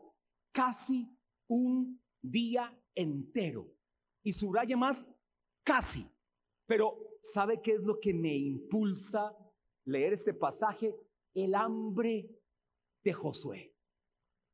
casi 0.53 1.13
un 1.49 2.01
día 2.23 2.73
entero. 2.95 3.69
Y 4.25 4.33
subraya 4.33 4.77
más, 4.77 5.13
casi. 5.65 6.09
Pero 6.65 6.97
¿sabe 7.21 7.61
qué 7.61 7.73
es 7.73 7.85
lo 7.85 7.99
que 7.99 8.15
me 8.15 8.37
impulsa 8.37 9.37
leer 9.85 10.13
este 10.13 10.33
pasaje? 10.33 10.95
El 11.35 11.57
hambre 11.57 12.31
de 13.05 13.13
Josué. 13.13 13.75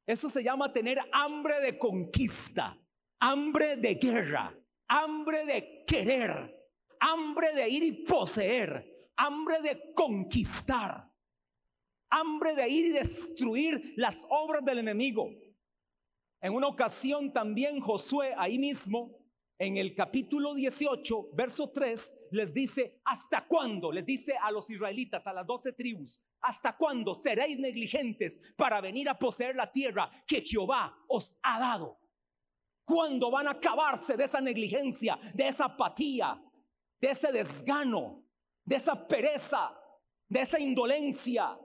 Eso 0.06 0.30
se 0.30 0.42
llama 0.42 0.72
tener 0.72 0.98
hambre 1.12 1.60
de 1.60 1.78
conquista, 1.78 2.82
hambre 3.20 3.76
de 3.76 3.96
guerra, 3.96 4.58
hambre 4.88 5.44
de 5.44 5.84
querer, 5.86 6.61
hambre 7.02 7.52
de 7.52 7.68
ir 7.68 7.82
y 7.82 7.92
poseer, 8.04 9.10
hambre 9.16 9.60
de 9.60 9.92
conquistar, 9.92 11.12
hambre 12.10 12.54
de 12.54 12.68
ir 12.68 12.86
y 12.86 12.92
destruir 12.92 13.94
las 13.96 14.24
obras 14.30 14.64
del 14.64 14.78
enemigo. 14.78 15.28
En 16.40 16.54
una 16.54 16.68
ocasión 16.68 17.32
también 17.32 17.80
Josué 17.80 18.34
ahí 18.36 18.56
mismo 18.56 19.18
en 19.58 19.76
el 19.76 19.94
capítulo 19.94 20.54
18, 20.54 21.30
verso 21.34 21.70
3, 21.70 22.28
les 22.30 22.54
dice, 22.54 23.00
¿hasta 23.04 23.46
cuándo? 23.46 23.90
Les 23.92 24.06
dice 24.06 24.36
a 24.40 24.50
los 24.50 24.70
israelitas, 24.70 25.26
a 25.26 25.32
las 25.32 25.46
doce 25.46 25.72
tribus, 25.72 26.20
¿hasta 26.40 26.76
cuándo 26.76 27.14
seréis 27.14 27.58
negligentes 27.58 28.40
para 28.56 28.80
venir 28.80 29.08
a 29.08 29.18
poseer 29.18 29.56
la 29.56 29.70
tierra 29.70 30.10
que 30.26 30.40
Jehová 30.40 30.96
os 31.08 31.38
ha 31.42 31.58
dado? 31.58 31.98
¿Cuándo 32.84 33.30
van 33.30 33.46
a 33.46 33.52
acabarse 33.52 34.16
de 34.16 34.24
esa 34.24 34.40
negligencia, 34.40 35.18
de 35.34 35.46
esa 35.46 35.66
apatía, 35.66 36.42
de 37.02 37.10
ese 37.10 37.32
desgano, 37.32 38.24
de 38.64 38.76
esa 38.76 39.06
pereza, 39.06 39.76
de 40.28 40.40
esa 40.40 40.58
indolencia? 40.60 41.58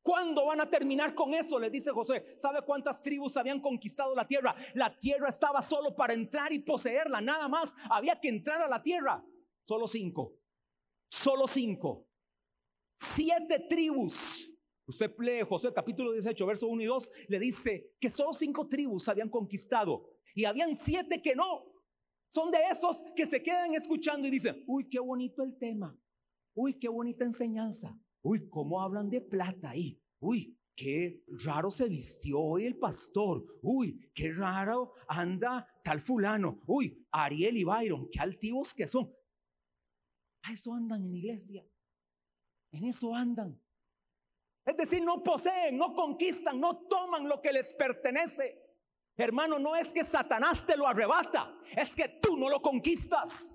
¿Cuándo 0.00 0.46
van 0.46 0.60
a 0.60 0.70
terminar 0.70 1.14
con 1.14 1.34
eso? 1.34 1.58
Le 1.58 1.70
dice 1.70 1.90
José. 1.90 2.34
¿Sabe 2.36 2.62
cuántas 2.62 3.02
tribus 3.02 3.36
habían 3.36 3.60
conquistado 3.60 4.14
la 4.14 4.26
tierra? 4.26 4.54
La 4.74 4.96
tierra 4.98 5.30
estaba 5.30 5.62
solo 5.62 5.96
para 5.96 6.12
entrar 6.12 6.52
y 6.52 6.60
poseerla, 6.60 7.20
nada 7.20 7.48
más. 7.48 7.74
Había 7.90 8.20
que 8.20 8.28
entrar 8.28 8.60
a 8.60 8.68
la 8.68 8.82
tierra. 8.82 9.24
Solo 9.64 9.88
cinco. 9.88 10.36
Solo 11.10 11.46
cinco. 11.46 12.06
Siete 12.98 13.66
tribus. 13.68 14.50
Usted 14.86 15.10
lee 15.18 15.42
José 15.48 15.72
capítulo 15.72 16.12
18, 16.12 16.46
verso 16.46 16.68
1 16.68 16.82
y 16.82 16.84
2, 16.84 17.10
le 17.28 17.38
dice 17.38 17.94
que 17.98 18.10
solo 18.10 18.34
cinco 18.34 18.68
tribus 18.68 19.08
habían 19.08 19.30
conquistado 19.30 20.10
y 20.34 20.44
habían 20.44 20.76
siete 20.76 21.22
que 21.22 21.34
no. 21.34 21.73
Son 22.34 22.50
de 22.50 22.58
esos 22.68 23.00
que 23.14 23.26
se 23.26 23.40
quedan 23.40 23.74
escuchando 23.74 24.26
y 24.26 24.30
dicen, 24.32 24.64
uy, 24.66 24.88
qué 24.88 24.98
bonito 24.98 25.44
el 25.44 25.56
tema. 25.56 25.96
Uy, 26.52 26.80
qué 26.80 26.88
bonita 26.88 27.24
enseñanza. 27.24 27.96
Uy, 28.22 28.48
¿cómo 28.48 28.82
hablan 28.82 29.08
de 29.08 29.20
plata 29.20 29.70
ahí? 29.70 30.02
Uy, 30.18 30.58
qué 30.74 31.22
raro 31.44 31.70
se 31.70 31.88
vistió 31.88 32.40
hoy 32.40 32.66
el 32.66 32.76
pastor. 32.76 33.46
Uy, 33.62 34.10
qué 34.12 34.32
raro 34.32 34.94
anda 35.06 35.64
tal 35.84 36.00
fulano. 36.00 36.60
Uy, 36.66 37.06
Ariel 37.12 37.56
y 37.56 37.62
Byron, 37.62 38.08
qué 38.10 38.18
altivos 38.18 38.74
que 38.74 38.88
son. 38.88 39.14
A 40.42 40.52
eso 40.52 40.74
andan 40.74 41.04
en 41.04 41.14
iglesia. 41.14 41.64
En 42.72 42.82
eso 42.82 43.14
andan. 43.14 43.62
Es 44.66 44.76
decir, 44.76 45.04
no 45.04 45.22
poseen, 45.22 45.78
no 45.78 45.94
conquistan, 45.94 46.58
no 46.58 46.84
toman 46.88 47.28
lo 47.28 47.40
que 47.40 47.52
les 47.52 47.72
pertenece. 47.74 48.63
Hermano, 49.16 49.58
no 49.58 49.76
es 49.76 49.92
que 49.92 50.02
Satanás 50.04 50.66
te 50.66 50.76
lo 50.76 50.88
arrebata, 50.88 51.54
es 51.76 51.94
que 51.94 52.08
tú 52.08 52.36
no 52.36 52.48
lo 52.48 52.60
conquistas. 52.60 53.54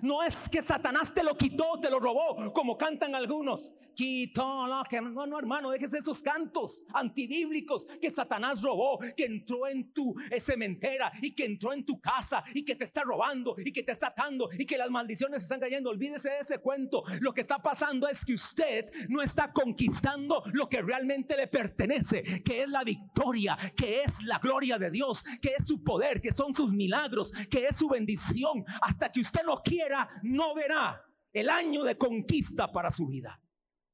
No 0.00 0.22
es 0.22 0.34
que 0.48 0.62
Satanás 0.62 1.12
te 1.12 1.22
lo 1.22 1.36
quitó, 1.36 1.78
te 1.80 1.90
lo 1.90 2.00
robó, 2.00 2.52
como 2.52 2.78
cantan 2.78 3.14
algunos 3.14 3.72
quitó 3.94 4.66
lo 4.66 4.82
que 4.88 5.00
no, 5.00 5.26
no, 5.26 5.38
hermano, 5.38 5.70
déjese 5.70 5.98
esos 5.98 6.22
cantos 6.22 6.82
antibíblicos 6.92 7.86
que 8.00 8.10
Satanás 8.10 8.62
robó, 8.62 8.98
que 9.16 9.24
entró 9.24 9.66
en 9.66 9.92
tu 9.92 10.14
eh, 10.30 10.40
cementera 10.40 11.12
y 11.20 11.34
que 11.34 11.44
entró 11.44 11.72
en 11.72 11.84
tu 11.84 12.00
casa 12.00 12.42
y 12.54 12.64
que 12.64 12.74
te 12.74 12.84
está 12.84 13.02
robando 13.02 13.54
y 13.58 13.72
que 13.72 13.82
te 13.82 13.92
está 13.92 14.08
atando 14.08 14.48
y 14.58 14.64
que 14.66 14.78
las 14.78 14.90
maldiciones 14.90 15.42
están 15.42 15.60
cayendo. 15.60 15.90
Olvídese 15.90 16.30
de 16.30 16.38
ese 16.40 16.58
cuento. 16.58 17.04
Lo 17.20 17.32
que 17.32 17.40
está 17.40 17.58
pasando 17.58 18.08
es 18.08 18.24
que 18.24 18.34
usted 18.34 18.90
no 19.08 19.22
está 19.22 19.52
conquistando 19.52 20.42
lo 20.52 20.68
que 20.68 20.82
realmente 20.82 21.36
le 21.36 21.46
pertenece, 21.46 22.42
que 22.42 22.62
es 22.62 22.68
la 22.68 22.84
victoria, 22.84 23.56
que 23.76 24.02
es 24.02 24.22
la 24.24 24.38
gloria 24.38 24.78
de 24.78 24.90
Dios, 24.90 25.22
que 25.40 25.54
es 25.58 25.66
su 25.66 25.82
poder, 25.82 26.20
que 26.20 26.32
son 26.32 26.54
sus 26.54 26.72
milagros, 26.72 27.32
que 27.50 27.66
es 27.66 27.76
su 27.76 27.88
bendición. 27.88 28.64
Hasta 28.80 29.10
que 29.10 29.20
usted 29.20 29.42
no 29.44 29.62
quiera, 29.62 29.81
no 30.22 30.54
verá 30.54 31.04
el 31.32 31.48
año 31.48 31.84
de 31.84 31.96
conquista 31.96 32.70
para 32.70 32.90
su 32.90 33.06
vida. 33.06 33.40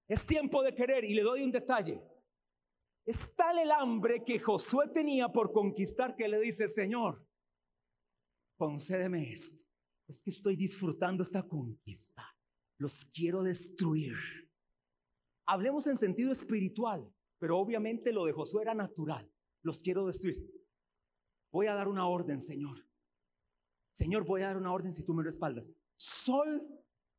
Es 0.08 0.26
tiempo 0.26 0.62
de 0.62 0.74
querer 0.74 1.04
y 1.04 1.14
le 1.14 1.22
doy 1.22 1.42
un 1.42 1.52
detalle. 1.52 2.02
Es 3.04 3.34
tal 3.36 3.58
el 3.58 3.70
hambre 3.70 4.24
que 4.24 4.38
Josué 4.38 4.88
tenía 4.88 5.28
por 5.28 5.52
conquistar 5.52 6.14
que 6.16 6.28
le 6.28 6.40
dice, 6.40 6.68
Señor, 6.68 7.26
concédeme 8.56 9.30
esto. 9.30 9.64
Es 10.06 10.22
que 10.22 10.30
estoy 10.30 10.56
disfrutando 10.56 11.22
esta 11.22 11.46
conquista. 11.46 12.26
Los 12.78 13.04
quiero 13.06 13.42
destruir. 13.42 14.14
Hablemos 15.46 15.86
en 15.86 15.96
sentido 15.96 16.32
espiritual, 16.32 17.10
pero 17.38 17.58
obviamente 17.58 18.12
lo 18.12 18.24
de 18.24 18.32
Josué 18.32 18.62
era 18.62 18.74
natural. 18.74 19.30
Los 19.62 19.82
quiero 19.82 20.06
destruir. 20.06 20.50
Voy 21.50 21.66
a 21.66 21.74
dar 21.74 21.88
una 21.88 22.06
orden, 22.06 22.40
Señor. 22.40 22.87
Señor, 23.98 24.24
voy 24.24 24.42
a 24.42 24.46
dar 24.46 24.58
una 24.58 24.72
orden 24.72 24.92
si 24.92 25.04
tú 25.04 25.12
me 25.12 25.24
respaldas. 25.24 25.74
Sol, 25.96 26.64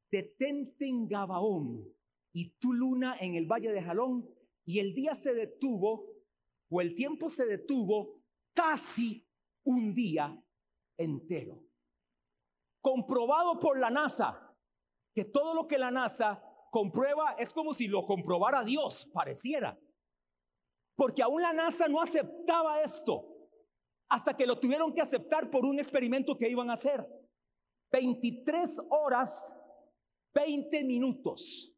detente 0.09 0.87
en 0.87 1.09
Gabaón 1.09 1.93
y 2.31 2.57
tu 2.57 2.71
luna 2.71 3.17
en 3.19 3.35
el 3.35 3.47
valle 3.47 3.73
de 3.73 3.81
Jalón, 3.81 4.33
y 4.63 4.79
el 4.79 4.93
día 4.93 5.13
se 5.13 5.33
detuvo, 5.33 6.05
o 6.69 6.79
el 6.79 6.95
tiempo 6.95 7.29
se 7.29 7.45
detuvo 7.45 8.23
casi 8.53 9.27
un 9.65 9.93
día 9.93 10.41
entero. 10.97 11.65
Comprobado 12.81 13.59
por 13.59 13.77
la 13.77 13.89
NASA, 13.89 14.55
que 15.13 15.25
todo 15.25 15.53
lo 15.53 15.67
que 15.67 15.77
la 15.77 15.91
NASA 15.91 16.41
comprueba 16.71 17.33
es 17.33 17.51
como 17.51 17.73
si 17.73 17.89
lo 17.89 18.05
comprobara 18.05 18.63
Dios, 18.63 19.11
pareciera. 19.13 19.77
Porque 20.95 21.23
aún 21.23 21.41
la 21.41 21.51
NASA 21.51 21.89
no 21.89 22.01
aceptaba 22.01 22.81
esto, 22.81 23.38
hasta 24.09 24.35
que 24.35 24.47
lo 24.47 24.59
tuvieron 24.59 24.93
que 24.93 25.01
aceptar 25.01 25.49
por 25.49 25.65
un 25.65 25.79
experimento 25.79 26.37
que 26.37 26.49
iban 26.49 26.69
a 26.69 26.73
hacer. 26.73 27.05
23 27.91 28.81
horas, 28.89 29.55
20 30.33 30.83
minutos 30.83 31.75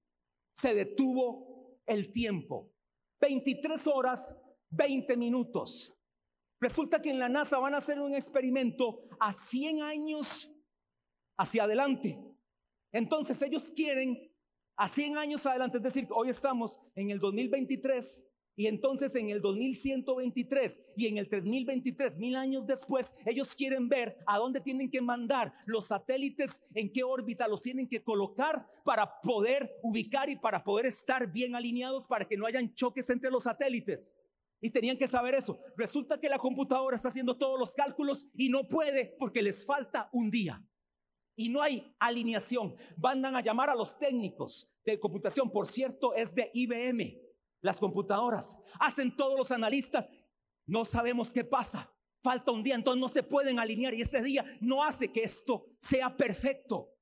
se 0.54 0.74
detuvo 0.74 1.80
el 1.86 2.12
tiempo. 2.12 2.72
23 3.20 3.88
horas, 3.88 4.36
20 4.70 5.18
minutos. 5.18 5.98
Resulta 6.60 7.02
que 7.02 7.10
en 7.10 7.20
la 7.20 7.30
NASA 7.30 7.58
van 7.60 7.74
a 7.74 7.80
hacer 7.80 8.00
un 8.00 8.14
experimento 8.14 9.08
a 9.20 9.34
100 9.34 9.82
años 9.82 10.50
hacia 11.38 11.64
adelante. 11.64 12.20
Entonces 12.94 13.42
ellos 13.42 13.72
quieren 13.76 14.32
a 14.78 14.88
100 14.88 15.18
años 15.18 15.46
adelante, 15.46 15.78
es 15.78 15.84
decir, 15.84 16.08
hoy 16.12 16.30
estamos 16.30 16.80
en 16.96 17.12
el 17.12 17.20
2023 17.20 18.31
y 18.56 18.68
entonces 18.68 19.16
en 19.16 19.30
el 19.30 19.42
2123 19.42 20.94
y 20.98 21.08
en 21.08 21.18
el 21.18 21.30
3023, 21.30 22.20
mil 22.20 22.36
años 22.36 22.68
después, 22.68 23.14
ellos 23.26 23.56
quieren 23.56 23.88
ver 23.88 24.18
a 24.28 24.38
dónde 24.38 24.60
tienen 24.60 24.90
que 24.90 25.02
mandar 25.02 25.54
los 25.66 25.88
satélites, 25.88 26.62
en 26.74 26.92
qué 26.92 27.04
órbita 27.04 27.48
los 27.48 27.62
tienen 27.62 27.88
que 27.88 28.04
colocar 28.04 28.68
para 28.84 29.22
poder 29.22 29.80
ubicar 29.82 30.30
y 30.30 30.36
para 30.36 30.64
poder 30.64 30.86
estar 30.88 31.32
bien 31.32 31.56
alineados 31.56 32.06
para 32.06 32.28
que 32.28 32.38
no 32.38 32.46
hayan 32.46 32.74
choques 32.74 33.10
entre 33.10 33.32
los 33.32 33.44
satélites. 33.44 34.18
Y 34.60 34.70
tenían 34.70 34.98
que 34.98 35.08
saber 35.08 35.34
eso. 35.34 35.60
Resulta 35.76 36.20
que 36.20 36.30
la 36.30 36.38
computadora 36.38 36.96
está 36.96 37.08
haciendo 37.08 37.38
todos 37.38 37.60
los 37.60 37.74
cálculos 37.74 38.30
y 38.36 38.50
no 38.50 38.68
puede 38.68 39.16
porque 39.18 39.42
les 39.42 39.66
falta 39.66 40.10
un 40.12 40.30
día. 40.30 40.64
Y 41.36 41.50
no 41.50 41.64
hay 41.64 41.96
alineación. 41.98 42.76
Van 42.98 43.26
a 43.26 43.42
llamar 43.42 43.72
a 43.72 43.76
los 43.76 43.98
técnicos 43.98 44.78
de 44.86 45.00
computación. 45.00 45.50
Por 45.50 45.66
cierto, 45.66 46.14
es 46.14 46.36
de 46.36 46.52
IBM. 46.54 47.31
Las 47.62 47.80
computadoras. 47.80 48.58
Hacen 48.80 49.16
todos 49.16 49.38
los 49.38 49.52
analistas. 49.52 50.10
No 50.66 50.86
sabemos 50.86 51.32
qué 51.32 51.44
pasa. 51.44 51.94
Falta 52.24 52.52
un 52.52 52.62
día, 52.62 52.76
entonces 52.76 53.02
no 53.02 53.08
se 53.08 53.24
pueden 53.24 53.58
alinear 53.58 53.96
y 53.96 54.02
ese 54.02 54.22
día 54.22 54.46
no 54.62 54.84
hace 54.84 55.12
que 55.12 55.24
esto 55.24 55.66
sea 55.80 56.16
perfecto. 56.16 56.94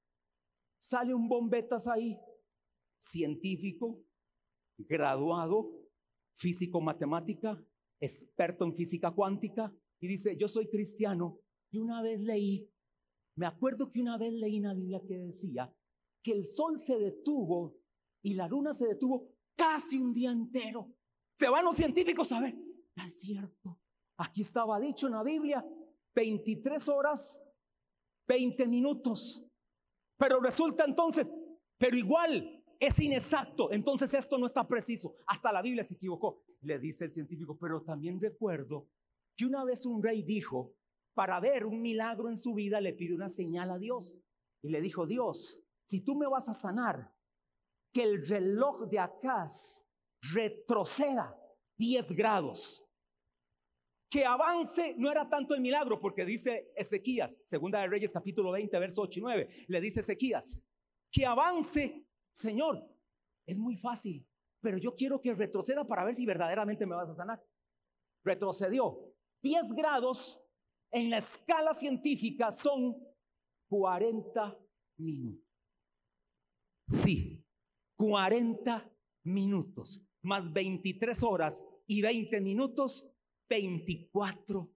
Sale 0.80 1.14
un 1.14 1.28
bombetas 1.28 1.88
ahí, 1.88 2.18
científico, 2.98 4.02
graduado, 4.78 5.72
físico 6.36 6.80
matemática, 6.80 7.62
experto 8.00 8.64
en 8.64 8.74
física 8.74 9.12
cuántica, 9.12 9.76
y 10.00 10.08
dice, 10.08 10.38
yo 10.38 10.48
soy 10.48 10.70
cristiano 10.70 11.42
y 11.70 11.80
una 11.80 12.02
vez 12.02 12.22
leí, 12.22 12.72
me 13.36 13.46
acuerdo 13.46 13.92
que 13.92 14.00
una 14.00 14.18
vez 14.18 14.34
leí 14.34 14.60
una 14.60 14.74
Biblia 14.74 15.02
que 15.06 15.18
decía 15.18 15.76
que 16.24 16.32
el 16.32 16.46
sol 16.46 16.80
se 16.80 16.98
detuvo 16.98 17.78
y 18.22 18.36
la 18.36 18.48
luna 18.48 18.74
se 18.74 18.88
detuvo 18.88 19.34
casi 19.60 19.98
un 20.00 20.14
día 20.14 20.32
entero. 20.32 20.96
Se 21.36 21.50
van 21.50 21.66
los 21.66 21.76
científicos 21.76 22.32
a 22.32 22.40
ver, 22.40 22.56
no 22.96 23.06
es 23.06 23.20
cierto. 23.20 23.78
Aquí 24.18 24.42
estaba 24.42 24.80
dicho 24.80 25.08
en 25.08 25.14
la 25.14 25.24
Biblia, 25.24 25.66
23 26.16 26.88
horas, 26.88 27.42
20 28.28 28.66
minutos. 28.68 29.46
Pero 30.18 30.40
resulta 30.40 30.86
entonces, 30.86 31.30
pero 31.78 31.98
igual 31.98 32.64
es 32.80 33.00
inexacto, 33.00 33.72
entonces 33.72 34.14
esto 34.14 34.38
no 34.38 34.46
está 34.46 34.66
preciso. 34.68 35.16
Hasta 35.28 35.52
la 35.52 35.62
Biblia 35.62 35.84
se 35.84 35.96
equivocó. 35.96 36.44
Le 36.62 36.80
dice 36.80 37.06
el 37.06 37.12
científico, 37.12 37.58
pero 37.60 37.84
también 37.84 38.20
recuerdo 38.20 38.90
que 39.36 39.46
una 39.46 39.64
vez 39.64 39.86
un 39.86 40.02
rey 40.02 40.24
dijo, 40.24 40.74
para 41.14 41.40
ver 41.40 41.66
un 41.66 41.82
milagro 41.82 42.30
en 42.30 42.38
su 42.38 42.54
vida 42.54 42.80
le 42.80 42.94
pide 42.94 43.14
una 43.14 43.30
señal 43.30 43.72
a 43.72 43.78
Dios. 43.78 44.24
Y 44.62 44.70
le 44.70 44.82
dijo, 44.82 45.06
Dios, 45.06 45.62
si 45.86 46.02
tú 46.02 46.16
me 46.16 46.28
vas 46.28 46.48
a 46.50 46.54
sanar, 46.54 47.14
que 47.94 48.04
el 48.04 48.26
reloj 48.26 48.88
de 48.90 49.00
Acaz 49.00 49.90
retroceda 50.34 51.36
10 51.78 52.12
grados. 52.14 52.86
Que 54.12 54.26
avance 54.26 54.96
no 54.98 55.12
era 55.12 55.30
tanto 55.30 55.54
el 55.54 55.62
milagro, 55.62 56.00
porque 56.00 56.26
dice 56.26 56.72
Ezequías, 56.76 57.44
segunda 57.46 57.80
de 57.80 57.88
Reyes 57.88 58.12
capítulo 58.12 58.52
20, 58.52 58.80
verso 58.80 59.04
8 59.04 59.20
y 59.20 59.22
9, 59.22 59.66
le 59.68 59.82
dice 59.82 60.00
Ezequías, 60.00 60.66
que 61.12 61.26
avance 61.26 62.10
Señor, 62.40 62.90
es 63.46 63.60
muy 63.60 63.76
fácil, 63.76 64.26
pero 64.62 64.78
yo 64.78 64.96
quiero 64.96 65.20
que 65.20 65.34
retroceda 65.34 65.86
para 65.86 66.06
ver 66.06 66.16
si 66.16 66.26
verdaderamente 66.26 66.86
me 66.86 66.96
vas 66.96 67.10
a 67.10 67.14
sanar. 67.14 67.44
Retrocedió. 68.24 69.14
10 69.42 69.74
grados 69.74 70.42
en 70.90 71.10
la 71.10 71.18
escala 71.18 71.74
científica 71.74 72.52
son 72.54 72.96
40 73.70 74.58
minutos. 75.00 75.46
Sí, 76.88 77.46
40 78.00 78.90
minutos, 79.26 80.02
más 80.22 80.54
23 80.54 81.22
horas 81.22 81.62
y 81.86 82.02
20 82.02 82.40
minutos, 82.40 83.14
24 83.50 84.74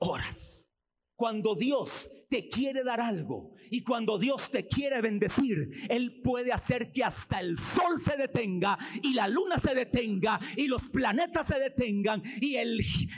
horas. 0.00 0.70
Cuando 1.16 1.54
Dios 1.54 2.06
te 2.28 2.48
quiere 2.48 2.84
dar 2.84 3.00
algo 3.00 3.54
y 3.70 3.82
cuando 3.82 4.18
Dios 4.18 4.50
te 4.50 4.66
quiere 4.66 5.00
bendecir, 5.00 5.70
Él 5.88 6.20
puede 6.22 6.52
hacer 6.52 6.92
que 6.92 7.02
hasta 7.02 7.40
el 7.40 7.56
sol 7.56 7.98
se 7.98 8.18
detenga 8.18 8.76
y 9.02 9.14
la 9.14 9.26
luna 9.26 9.58
se 9.58 9.74
detenga 9.74 10.38
y 10.54 10.66
los 10.66 10.90
planetas 10.90 11.46
se 11.46 11.58
detengan 11.58 12.22
y 12.42 12.58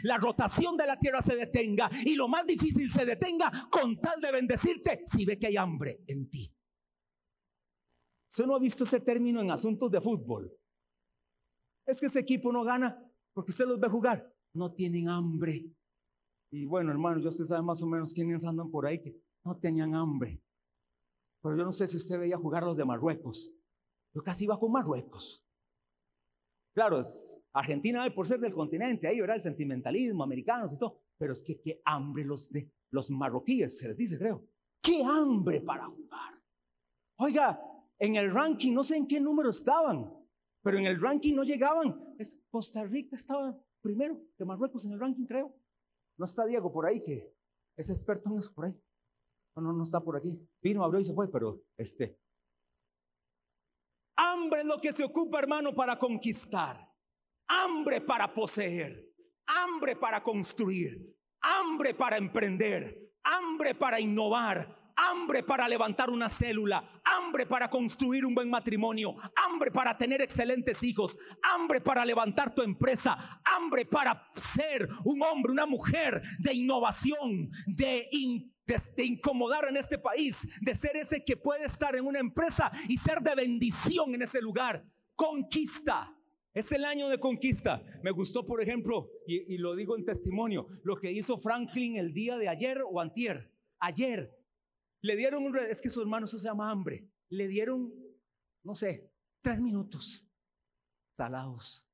la 0.05 0.19
rotación 0.19 0.77
de 0.77 0.87
la 0.87 1.01
tierra 1.01 1.21
se 1.21 1.35
detenga 1.35 1.91
y 2.05 2.15
lo 2.15 2.29
más 2.29 2.47
difícil 2.47 2.89
se 2.93 3.05
detenga 3.05 3.69
con 3.73 4.01
tal 4.01 4.21
de 4.21 4.31
bendecirte 4.31 5.03
si 5.05 5.25
ve 5.25 5.37
que 5.37 5.49
hay 5.49 5.57
hambre 5.57 6.05
en 6.07 6.31
ti. 6.31 6.53
¿Usted 8.33 8.47
no 8.47 8.57
ha 8.57 8.59
visto 8.59 8.85
ese 8.85 8.99
término 8.99 9.43
en 9.43 9.51
asuntos 9.51 9.91
de 9.91 10.01
fútbol? 10.01 10.51
Es 11.87 12.01
que 12.01 12.07
ese 12.07 12.21
equipo 12.21 12.51
no 12.51 12.65
gana 12.65 13.07
porque 13.35 13.51
usted 13.51 13.67
los 13.67 13.79
ve 13.79 13.91
jugar. 13.91 14.35
No 14.55 14.73
tienen 14.73 15.11
hambre. 15.11 15.71
Y 16.51 16.65
bueno, 16.65 16.93
hermano, 16.93 17.21
yo 17.21 17.29
usted 17.29 17.45
sabe 17.45 17.61
más 17.61 17.83
o 17.83 17.87
menos 17.87 18.15
quiénes 18.15 18.43
andan 18.47 18.71
por 18.71 18.87
ahí 18.87 19.03
que 19.03 19.21
no 19.45 19.59
tenían 19.59 19.95
hambre. 19.95 20.43
Pero 21.43 21.59
yo 21.59 21.65
no 21.67 21.73
sé 21.73 21.87
si 21.87 21.99
usted 21.99 22.21
veía 22.21 22.39
jugar 22.39 22.63
los 22.63 22.79
de 22.79 22.87
Marruecos. 22.87 23.55
Yo 24.15 24.23
casi 24.23 24.45
iba 24.45 24.59
con 24.59 24.73
Marruecos. 24.73 25.47
Claro, 26.75 27.01
es 27.01 27.39
Argentina 27.53 28.03
por 28.15 28.27
ser 28.27 28.41
del 28.41 28.55
continente, 28.55 29.09
ahí 29.09 29.21
verá 29.21 29.35
el 29.35 29.43
sentimentalismo, 29.43 30.25
americanos 30.25 30.73
y 30.73 30.79
todo. 30.79 31.03
Pero 31.19 31.35
es 31.35 31.43
que 31.43 31.61
qué 31.61 31.83
hambre 31.85 32.25
los 32.25 32.49
de 32.49 32.73
los 32.93 33.11
marroquíes, 33.11 33.79
se 33.79 33.89
les 33.89 33.99
dice, 33.99 34.19
creo. 34.19 34.49
Qué 34.81 35.05
hambre 35.05 35.61
para 35.61 35.85
jugar. 35.85 36.43
Oiga, 37.19 37.61
en 38.03 38.17
el 38.17 38.33
ranking, 38.33 38.75
no 38.75 38.83
sé 38.83 38.97
en 38.97 39.07
qué 39.07 39.21
número 39.21 39.51
estaban, 39.51 40.13
pero 40.61 40.77
en 40.77 40.87
el 40.87 41.01
ranking 41.01 41.35
no 41.37 41.45
llegaban. 41.45 42.17
Es, 42.19 42.43
Costa 42.51 42.85
Rica 42.85 43.15
estaba 43.15 43.57
primero 43.81 44.21
de 44.37 44.45
Marruecos 44.45 44.85
en 44.85 44.93
el 44.93 44.99
ranking, 44.99 45.25
creo. 45.25 45.55
No 46.19 46.25
está 46.25 46.45
Diego 46.45 46.73
por 46.73 46.85
ahí 46.85 47.01
que 47.01 47.33
es 47.77 47.91
experto 47.91 48.29
en 48.29 48.39
eso 48.41 48.53
por 48.53 48.65
ahí. 48.65 48.77
No, 49.55 49.63
no, 49.63 49.73
no 49.73 49.85
está 49.85 50.01
por 50.01 50.17
aquí. 50.17 50.37
Vino, 50.61 50.83
abrió 50.83 51.01
y 51.01 51.05
se 51.05 51.15
fue, 51.15 51.31
pero 51.31 51.63
este. 51.77 52.19
Hambre 54.17 54.63
es 54.63 54.67
lo 54.67 54.81
que 54.81 54.93
se 54.93 55.05
ocupa, 55.05 55.39
hermano, 55.39 55.73
para 55.73 55.97
conquistar. 55.97 56.93
Hambre 57.47 58.01
para 58.01 58.35
poseer. 58.35 59.15
Hambre 59.47 59.95
para 59.95 60.25
construir. 60.25 61.17
Hambre 61.41 61.95
para 61.95 62.17
emprender. 62.17 63.13
Hambre 63.23 63.77
para 63.77 64.01
innovar 64.01 64.82
hambre 64.97 65.43
para 65.43 65.69
levantar 65.69 66.11
una 66.11 66.29
célula, 66.29 67.03
hambre 67.05 67.47
para 67.47 67.69
construir 67.69 68.25
un 68.25 68.35
buen 68.35 68.51
matrimonio, 68.51 69.15
hambre 69.37 69.71
para 69.71 69.97
tener 69.97 70.21
excelentes 70.23 70.83
hijos, 70.83 71.17
hambre 71.43 71.81
para 71.81 72.05
levantar 72.05 72.55
tu 72.55 72.63
empresa, 72.63 73.41
hambre 73.45 73.87
para 73.87 74.29
ser 74.35 74.89
un 75.05 75.23
hombre, 75.23 75.53
una 75.53 75.67
mujer 75.67 76.23
de 76.39 76.55
innovación, 76.55 77.51
de, 77.67 78.09
incomodar 78.99 79.69
en 79.69 79.77
este 79.77 79.99
país, 79.99 80.47
de 80.61 80.75
ser 80.75 80.97
ese 80.97 81.25
que 81.25 81.37
puede 81.37 81.67
estar 81.67 81.97
en 81.97 82.07
una 82.07 82.21
empresa 82.21 82.71
y 82.89 82.97
ser 82.97 83.21
de 83.21 83.35
bendición 83.35 84.15
en 84.15 84.23
ese 84.23 84.41
lugar. 84.41 84.85
Conquista. 85.15 86.17
Es 86.55 86.71
el 86.71 86.85
año 86.85 87.09
de 87.09 87.19
conquista. 87.19 87.83
Me 88.03 88.11
gustó, 88.11 88.45
por 88.45 88.63
ejemplo, 88.63 89.09
y, 89.27 89.55
y, 89.55 89.59
lo 89.59 89.75
digo 89.75 89.97
en 89.97 90.05
testimonio, 90.05 90.67
lo 90.85 90.97
que 90.97 91.11
hizo 91.11 91.39
Franklin 91.39 91.97
el 91.97 92.13
día 92.13 92.37
de 92.37 92.49
ayer 92.49 92.83
o 92.83 93.01
antier. 93.01 93.51
Ayer 93.79 94.42
le 95.03 95.17
dieron 95.17 95.45
un, 95.45 95.59
es 95.59 95.81
que 95.83 95.91
su 95.91 96.01
hermano 96.01 96.27
se 96.27 96.39
llama 96.39 96.71
hambre. 96.71 97.09
Le 97.29 97.49
dieron, 97.49 97.93
no 98.63 98.75
sé, 98.75 99.13
tres 99.43 99.61
minutos 99.61 100.27
salados. 101.13 101.89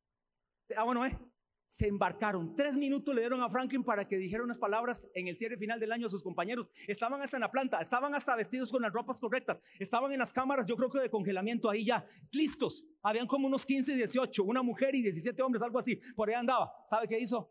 Ah, 0.76 0.84
bueno, 0.84 1.04
eh. 1.04 1.18
Se 1.66 1.86
embarcaron. 1.86 2.56
Tres 2.56 2.78
minutos 2.78 3.14
le 3.14 3.20
dieron 3.20 3.42
a 3.42 3.50
Franklin 3.50 3.84
para 3.84 4.08
que 4.08 4.16
dijera 4.16 4.42
unas 4.42 4.56
palabras 4.56 5.06
en 5.14 5.28
el 5.28 5.36
cierre 5.36 5.58
final 5.58 5.78
del 5.78 5.92
año 5.92 6.06
a 6.06 6.08
sus 6.08 6.22
compañeros. 6.22 6.66
Estaban 6.86 7.20
hasta 7.20 7.36
en 7.36 7.42
la 7.42 7.50
planta, 7.50 7.78
estaban 7.80 8.14
hasta 8.14 8.34
vestidos 8.36 8.72
con 8.72 8.80
las 8.80 8.92
ropas 8.92 9.20
correctas, 9.20 9.60
estaban 9.78 10.10
en 10.12 10.18
las 10.18 10.32
cámaras, 10.32 10.64
yo 10.64 10.76
creo 10.76 10.90
que 10.90 10.98
de 10.98 11.10
congelamiento 11.10 11.68
ahí 11.68 11.84
ya, 11.84 12.06
listos. 12.32 12.86
Habían 13.02 13.26
como 13.26 13.46
unos 13.46 13.66
15 13.66 13.92
y 13.92 13.96
18, 13.96 14.44
una 14.44 14.62
mujer 14.62 14.94
y 14.94 15.02
17 15.02 15.42
hombres, 15.42 15.62
algo 15.62 15.78
así. 15.78 15.96
Por 16.16 16.30
ahí 16.30 16.36
andaba. 16.36 16.72
¿Sabe 16.86 17.06
qué 17.06 17.18
hizo? 17.18 17.50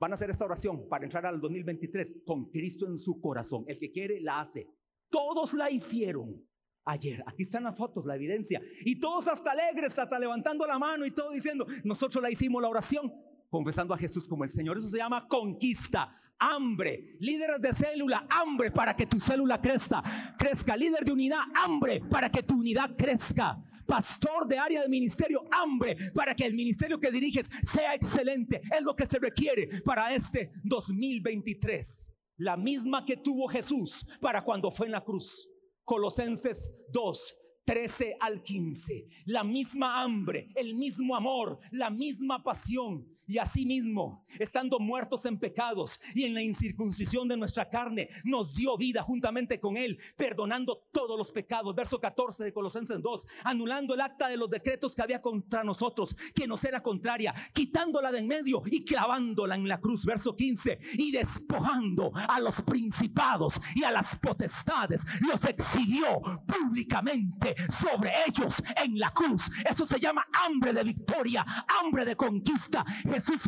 Van 0.00 0.12
a 0.12 0.14
hacer 0.14 0.30
esta 0.30 0.46
oración 0.46 0.88
para 0.88 1.04
entrar 1.04 1.26
al 1.26 1.38
2023 1.38 2.22
con 2.24 2.46
Cristo 2.50 2.86
en 2.86 2.96
su 2.96 3.20
corazón. 3.20 3.64
El 3.68 3.78
que 3.78 3.92
quiere, 3.92 4.18
la 4.18 4.40
hace. 4.40 4.66
Todos 5.10 5.52
la 5.52 5.70
hicieron 5.70 6.42
ayer. 6.86 7.22
Aquí 7.26 7.42
están 7.42 7.64
las 7.64 7.76
fotos, 7.76 8.06
la 8.06 8.16
evidencia. 8.16 8.62
Y 8.86 8.98
todos 8.98 9.28
hasta 9.28 9.50
alegres, 9.50 9.98
hasta 9.98 10.18
levantando 10.18 10.66
la 10.66 10.78
mano 10.78 11.04
y 11.04 11.10
todo 11.10 11.30
diciendo, 11.30 11.66
nosotros 11.84 12.22
la 12.22 12.30
hicimos 12.30 12.62
la 12.62 12.70
oración, 12.70 13.12
confesando 13.50 13.92
a 13.92 13.98
Jesús 13.98 14.26
como 14.26 14.42
el 14.42 14.48
Señor. 14.48 14.78
Eso 14.78 14.88
se 14.88 14.96
llama 14.96 15.28
conquista. 15.28 16.16
Hambre, 16.38 17.18
líderes 17.20 17.60
de 17.60 17.74
célula, 17.74 18.26
hambre 18.30 18.70
para 18.70 18.96
que 18.96 19.04
tu 19.04 19.20
célula 19.20 19.60
crezca, 19.60 20.02
crezca, 20.38 20.74
líder 20.74 21.04
de 21.04 21.12
unidad, 21.12 21.40
hambre 21.54 22.00
para 22.08 22.30
que 22.30 22.42
tu 22.42 22.60
unidad 22.60 22.96
crezca 22.96 23.62
pastor 23.90 24.46
de 24.46 24.56
área 24.56 24.82
de 24.82 24.88
ministerio, 24.88 25.42
hambre 25.50 25.96
para 26.14 26.32
que 26.32 26.46
el 26.46 26.54
ministerio 26.54 27.00
que 27.00 27.10
diriges 27.10 27.50
sea 27.72 27.92
excelente. 27.92 28.60
Es 28.72 28.82
lo 28.82 28.94
que 28.94 29.04
se 29.04 29.18
requiere 29.18 29.82
para 29.84 30.14
este 30.14 30.52
2023. 30.62 32.16
La 32.36 32.56
misma 32.56 33.04
que 33.04 33.16
tuvo 33.16 33.48
Jesús 33.48 34.06
para 34.20 34.44
cuando 34.44 34.70
fue 34.70 34.86
en 34.86 34.92
la 34.92 35.02
cruz. 35.02 35.44
Colosenses 35.82 36.72
2, 36.92 37.34
13 37.64 38.16
al 38.20 38.44
15. 38.44 39.08
La 39.26 39.42
misma 39.42 40.00
hambre, 40.00 40.50
el 40.54 40.76
mismo 40.76 41.16
amor, 41.16 41.58
la 41.72 41.90
misma 41.90 42.44
pasión. 42.44 43.04
Y 43.30 43.38
asimismo, 43.38 44.24
estando 44.40 44.80
muertos 44.80 45.24
en 45.24 45.38
pecados 45.38 46.00
y 46.16 46.24
en 46.24 46.34
la 46.34 46.42
incircuncisión 46.42 47.28
de 47.28 47.36
nuestra 47.36 47.70
carne, 47.70 48.08
nos 48.24 48.56
dio 48.56 48.76
vida 48.76 49.04
juntamente 49.04 49.60
con 49.60 49.76
Él, 49.76 50.00
perdonando 50.16 50.88
todos 50.90 51.16
los 51.16 51.30
pecados. 51.30 51.72
Verso 51.76 52.00
14 52.00 52.42
de 52.42 52.52
Colosenses 52.52 53.00
2, 53.00 53.26
anulando 53.44 53.94
el 53.94 54.00
acta 54.00 54.26
de 54.26 54.36
los 54.36 54.50
decretos 54.50 54.96
que 54.96 55.02
había 55.02 55.22
contra 55.22 55.62
nosotros, 55.62 56.16
que 56.34 56.48
nos 56.48 56.64
era 56.64 56.82
contraria, 56.82 57.32
quitándola 57.52 58.10
de 58.10 58.18
en 58.18 58.26
medio 58.26 58.62
y 58.66 58.84
clavándola 58.84 59.54
en 59.54 59.68
la 59.68 59.78
cruz. 59.78 60.04
Verso 60.04 60.34
15, 60.34 60.80
y 60.94 61.12
despojando 61.12 62.10
a 62.14 62.40
los 62.40 62.62
principados 62.62 63.60
y 63.76 63.84
a 63.84 63.92
las 63.92 64.16
potestades, 64.16 65.02
los 65.20 65.44
exhibió 65.44 66.20
públicamente 66.44 67.54
sobre 67.80 68.10
ellos 68.26 68.56
en 68.82 68.98
la 68.98 69.12
cruz. 69.12 69.44
Eso 69.64 69.86
se 69.86 70.00
llama 70.00 70.26
hambre 70.32 70.72
de 70.72 70.82
victoria, 70.82 71.46
hambre 71.80 72.04
de 72.04 72.16
conquista. 72.16 72.84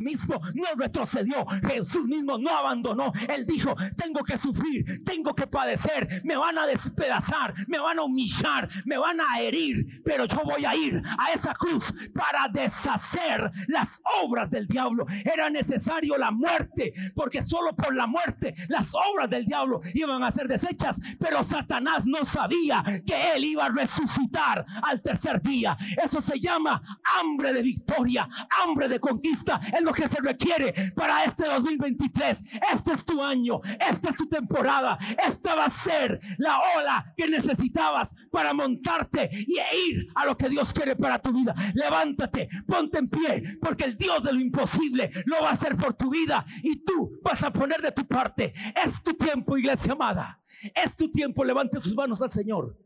Mismo 0.00 0.40
no 0.54 0.64
retrocedió, 0.76 1.46
Jesús 1.66 2.06
mismo 2.06 2.38
no 2.38 2.50
abandonó. 2.50 3.12
Él 3.28 3.46
dijo, 3.46 3.74
tengo 3.96 4.22
que 4.22 4.38
sufrir, 4.38 5.04
tengo 5.04 5.34
que 5.34 5.46
padecer, 5.46 6.22
me 6.24 6.36
van 6.36 6.58
a 6.58 6.66
despedazar, 6.66 7.54
me 7.66 7.78
van 7.78 7.98
a 7.98 8.02
humillar, 8.02 8.68
me 8.84 8.98
van 8.98 9.20
a 9.20 9.40
herir, 9.40 10.02
pero 10.04 10.24
yo 10.26 10.40
voy 10.44 10.64
a 10.64 10.74
ir 10.74 11.02
a 11.18 11.32
esa 11.32 11.54
cruz 11.54 11.92
para 12.14 12.48
deshacer 12.48 13.50
las 13.68 14.00
obras 14.22 14.50
del 14.50 14.66
diablo. 14.66 15.06
Era 15.24 15.50
necesario 15.50 16.16
la 16.16 16.30
muerte, 16.30 16.92
porque 17.14 17.42
solo 17.42 17.74
por 17.74 17.94
la 17.94 18.06
muerte 18.06 18.54
las 18.68 18.92
obras 18.94 19.30
del 19.30 19.44
diablo 19.44 19.80
iban 19.94 20.22
a 20.22 20.30
ser 20.30 20.48
desechas, 20.48 20.98
pero 21.18 21.42
Satanás 21.42 22.04
no 22.06 22.24
sabía 22.24 23.02
que 23.06 23.32
él 23.34 23.44
iba 23.44 23.66
a 23.66 23.70
resucitar 23.70 24.64
al 24.82 25.02
tercer 25.02 25.40
día. 25.42 25.76
Eso 26.02 26.20
se 26.20 26.38
llama 26.38 26.82
hambre 27.20 27.52
de 27.52 27.62
victoria, 27.62 28.28
hambre 28.64 28.88
de 28.88 29.00
conquista. 29.00 29.60
Es 29.72 29.82
lo 29.82 29.92
que 29.92 30.08
se 30.08 30.20
requiere 30.20 30.92
para 30.94 31.24
este 31.24 31.46
2023. 31.46 32.42
Este 32.72 32.92
es 32.92 33.04
tu 33.04 33.22
año, 33.22 33.60
esta 33.64 34.10
es 34.10 34.16
tu 34.16 34.28
temporada. 34.28 34.98
Esta 35.26 35.54
va 35.54 35.66
a 35.66 35.70
ser 35.70 36.20
la 36.38 36.60
ola 36.76 37.14
que 37.16 37.28
necesitabas 37.28 38.14
para 38.30 38.54
montarte 38.54 39.28
y 39.32 39.58
ir 39.88 40.06
a 40.14 40.26
lo 40.26 40.36
que 40.36 40.48
Dios 40.48 40.72
quiere 40.72 40.96
para 40.96 41.18
tu 41.20 41.32
vida. 41.32 41.54
Levántate, 41.74 42.48
ponte 42.66 42.98
en 42.98 43.08
pie, 43.08 43.58
porque 43.60 43.84
el 43.84 43.96
Dios 43.96 44.22
de 44.22 44.32
lo 44.32 44.40
imposible 44.40 45.10
lo 45.26 45.42
va 45.42 45.50
a 45.50 45.52
hacer 45.52 45.76
por 45.76 45.94
tu 45.94 46.10
vida 46.10 46.44
y 46.62 46.84
tú 46.84 47.18
vas 47.22 47.42
a 47.42 47.52
poner 47.52 47.80
de 47.80 47.92
tu 47.92 48.06
parte. 48.06 48.52
Es 48.84 49.02
tu 49.02 49.14
tiempo, 49.14 49.56
iglesia 49.56 49.92
amada. 49.92 50.40
Es 50.74 50.96
tu 50.96 51.10
tiempo. 51.10 51.44
Levante 51.44 51.80
sus 51.80 51.94
manos 51.94 52.22
al 52.22 52.30
Señor. 52.30 52.78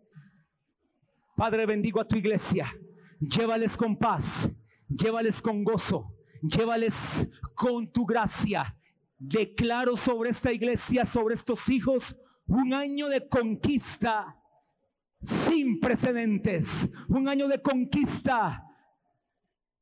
Padre, 1.37 1.67
bendigo 1.67 2.01
a 2.01 2.09
tu 2.09 2.17
iglesia. 2.17 2.73
Llévales 3.21 3.77
con 3.77 3.97
paz, 3.97 4.51
llévales 4.89 5.41
con 5.41 5.65
gozo, 5.65 6.15
llévales 6.43 7.29
con 7.55 7.91
tu 7.93 8.07
gracia. 8.07 8.77
Declaro 9.19 9.97
sobre 9.97 10.31
esta 10.31 10.53
iglesia, 10.53 11.05
sobre 11.05 11.35
estos 11.35 11.69
hijos, 11.69 12.17
un 12.47 12.75
año 12.75 13.09
de 13.09 13.29
conquista 13.29 14.37
sin 15.21 15.81
precedentes, 15.81 16.89
un 17.09 17.29
año 17.29 17.49
de 17.49 17.61
conquista, 17.61 18.65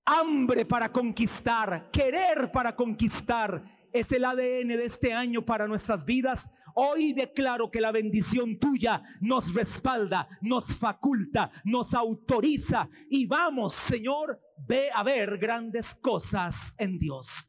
hambre 0.04 0.64
para 0.64 0.92
conquistar, 0.92 1.90
querer 1.90 2.50
para 2.52 2.74
conquistar. 2.74 3.62
Es 3.92 4.10
el 4.12 4.24
ADN 4.24 4.68
de 4.68 4.84
este 4.84 5.12
año 5.12 5.44
para 5.44 5.68
nuestras 5.68 6.04
vidas. 6.04 6.50
Hoy 6.74 7.12
declaro 7.12 7.70
que 7.70 7.80
la 7.80 7.92
bendición 7.92 8.58
tuya 8.58 9.02
nos 9.20 9.54
respalda, 9.54 10.28
nos 10.42 10.76
faculta, 10.76 11.50
nos 11.64 11.94
autoriza 11.94 12.88
y 13.08 13.26
vamos, 13.26 13.74
Señor, 13.74 14.40
ve 14.66 14.88
a 14.92 15.04
ver 15.04 15.38
grandes 15.38 15.94
cosas 15.94 16.74
en 16.78 16.98
Dios. 16.98 17.46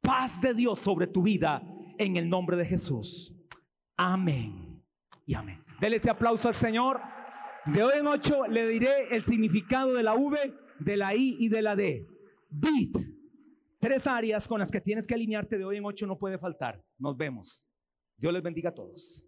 Paz 0.00 0.40
de 0.40 0.54
Dios 0.54 0.78
sobre 0.78 1.08
tu 1.08 1.22
vida 1.22 1.62
en 1.98 2.16
el 2.16 2.28
nombre 2.28 2.56
de 2.56 2.64
Jesús. 2.64 3.36
Amén 3.96 4.84
y 5.26 5.34
amén. 5.34 5.64
Dele 5.80 5.96
ese 5.96 6.10
aplauso 6.10 6.48
al 6.48 6.54
Señor. 6.54 7.00
De 7.66 7.82
hoy 7.82 7.98
en 7.98 8.06
ocho 8.06 8.46
le 8.46 8.68
diré 8.68 9.14
el 9.14 9.24
significado 9.24 9.92
de 9.94 10.02
la 10.04 10.14
V, 10.14 10.54
de 10.78 10.96
la 10.96 11.14
I 11.14 11.36
y 11.40 11.48
de 11.48 11.62
la 11.62 11.74
D. 11.74 12.06
Beat. 12.50 13.04
Tres 13.80 14.06
áreas 14.06 14.48
con 14.48 14.60
las 14.60 14.70
que 14.70 14.80
tienes 14.80 15.06
que 15.06 15.14
alinearte 15.14 15.58
de 15.58 15.64
hoy 15.64 15.76
en 15.76 15.84
ocho 15.84 16.06
no 16.06 16.18
puede 16.18 16.38
faltar. 16.38 16.84
Nos 16.98 17.16
vemos. 17.16 17.67
Dios 18.18 18.32
les 18.32 18.42
bendiga 18.42 18.70
a 18.70 18.74
todos. 18.74 19.27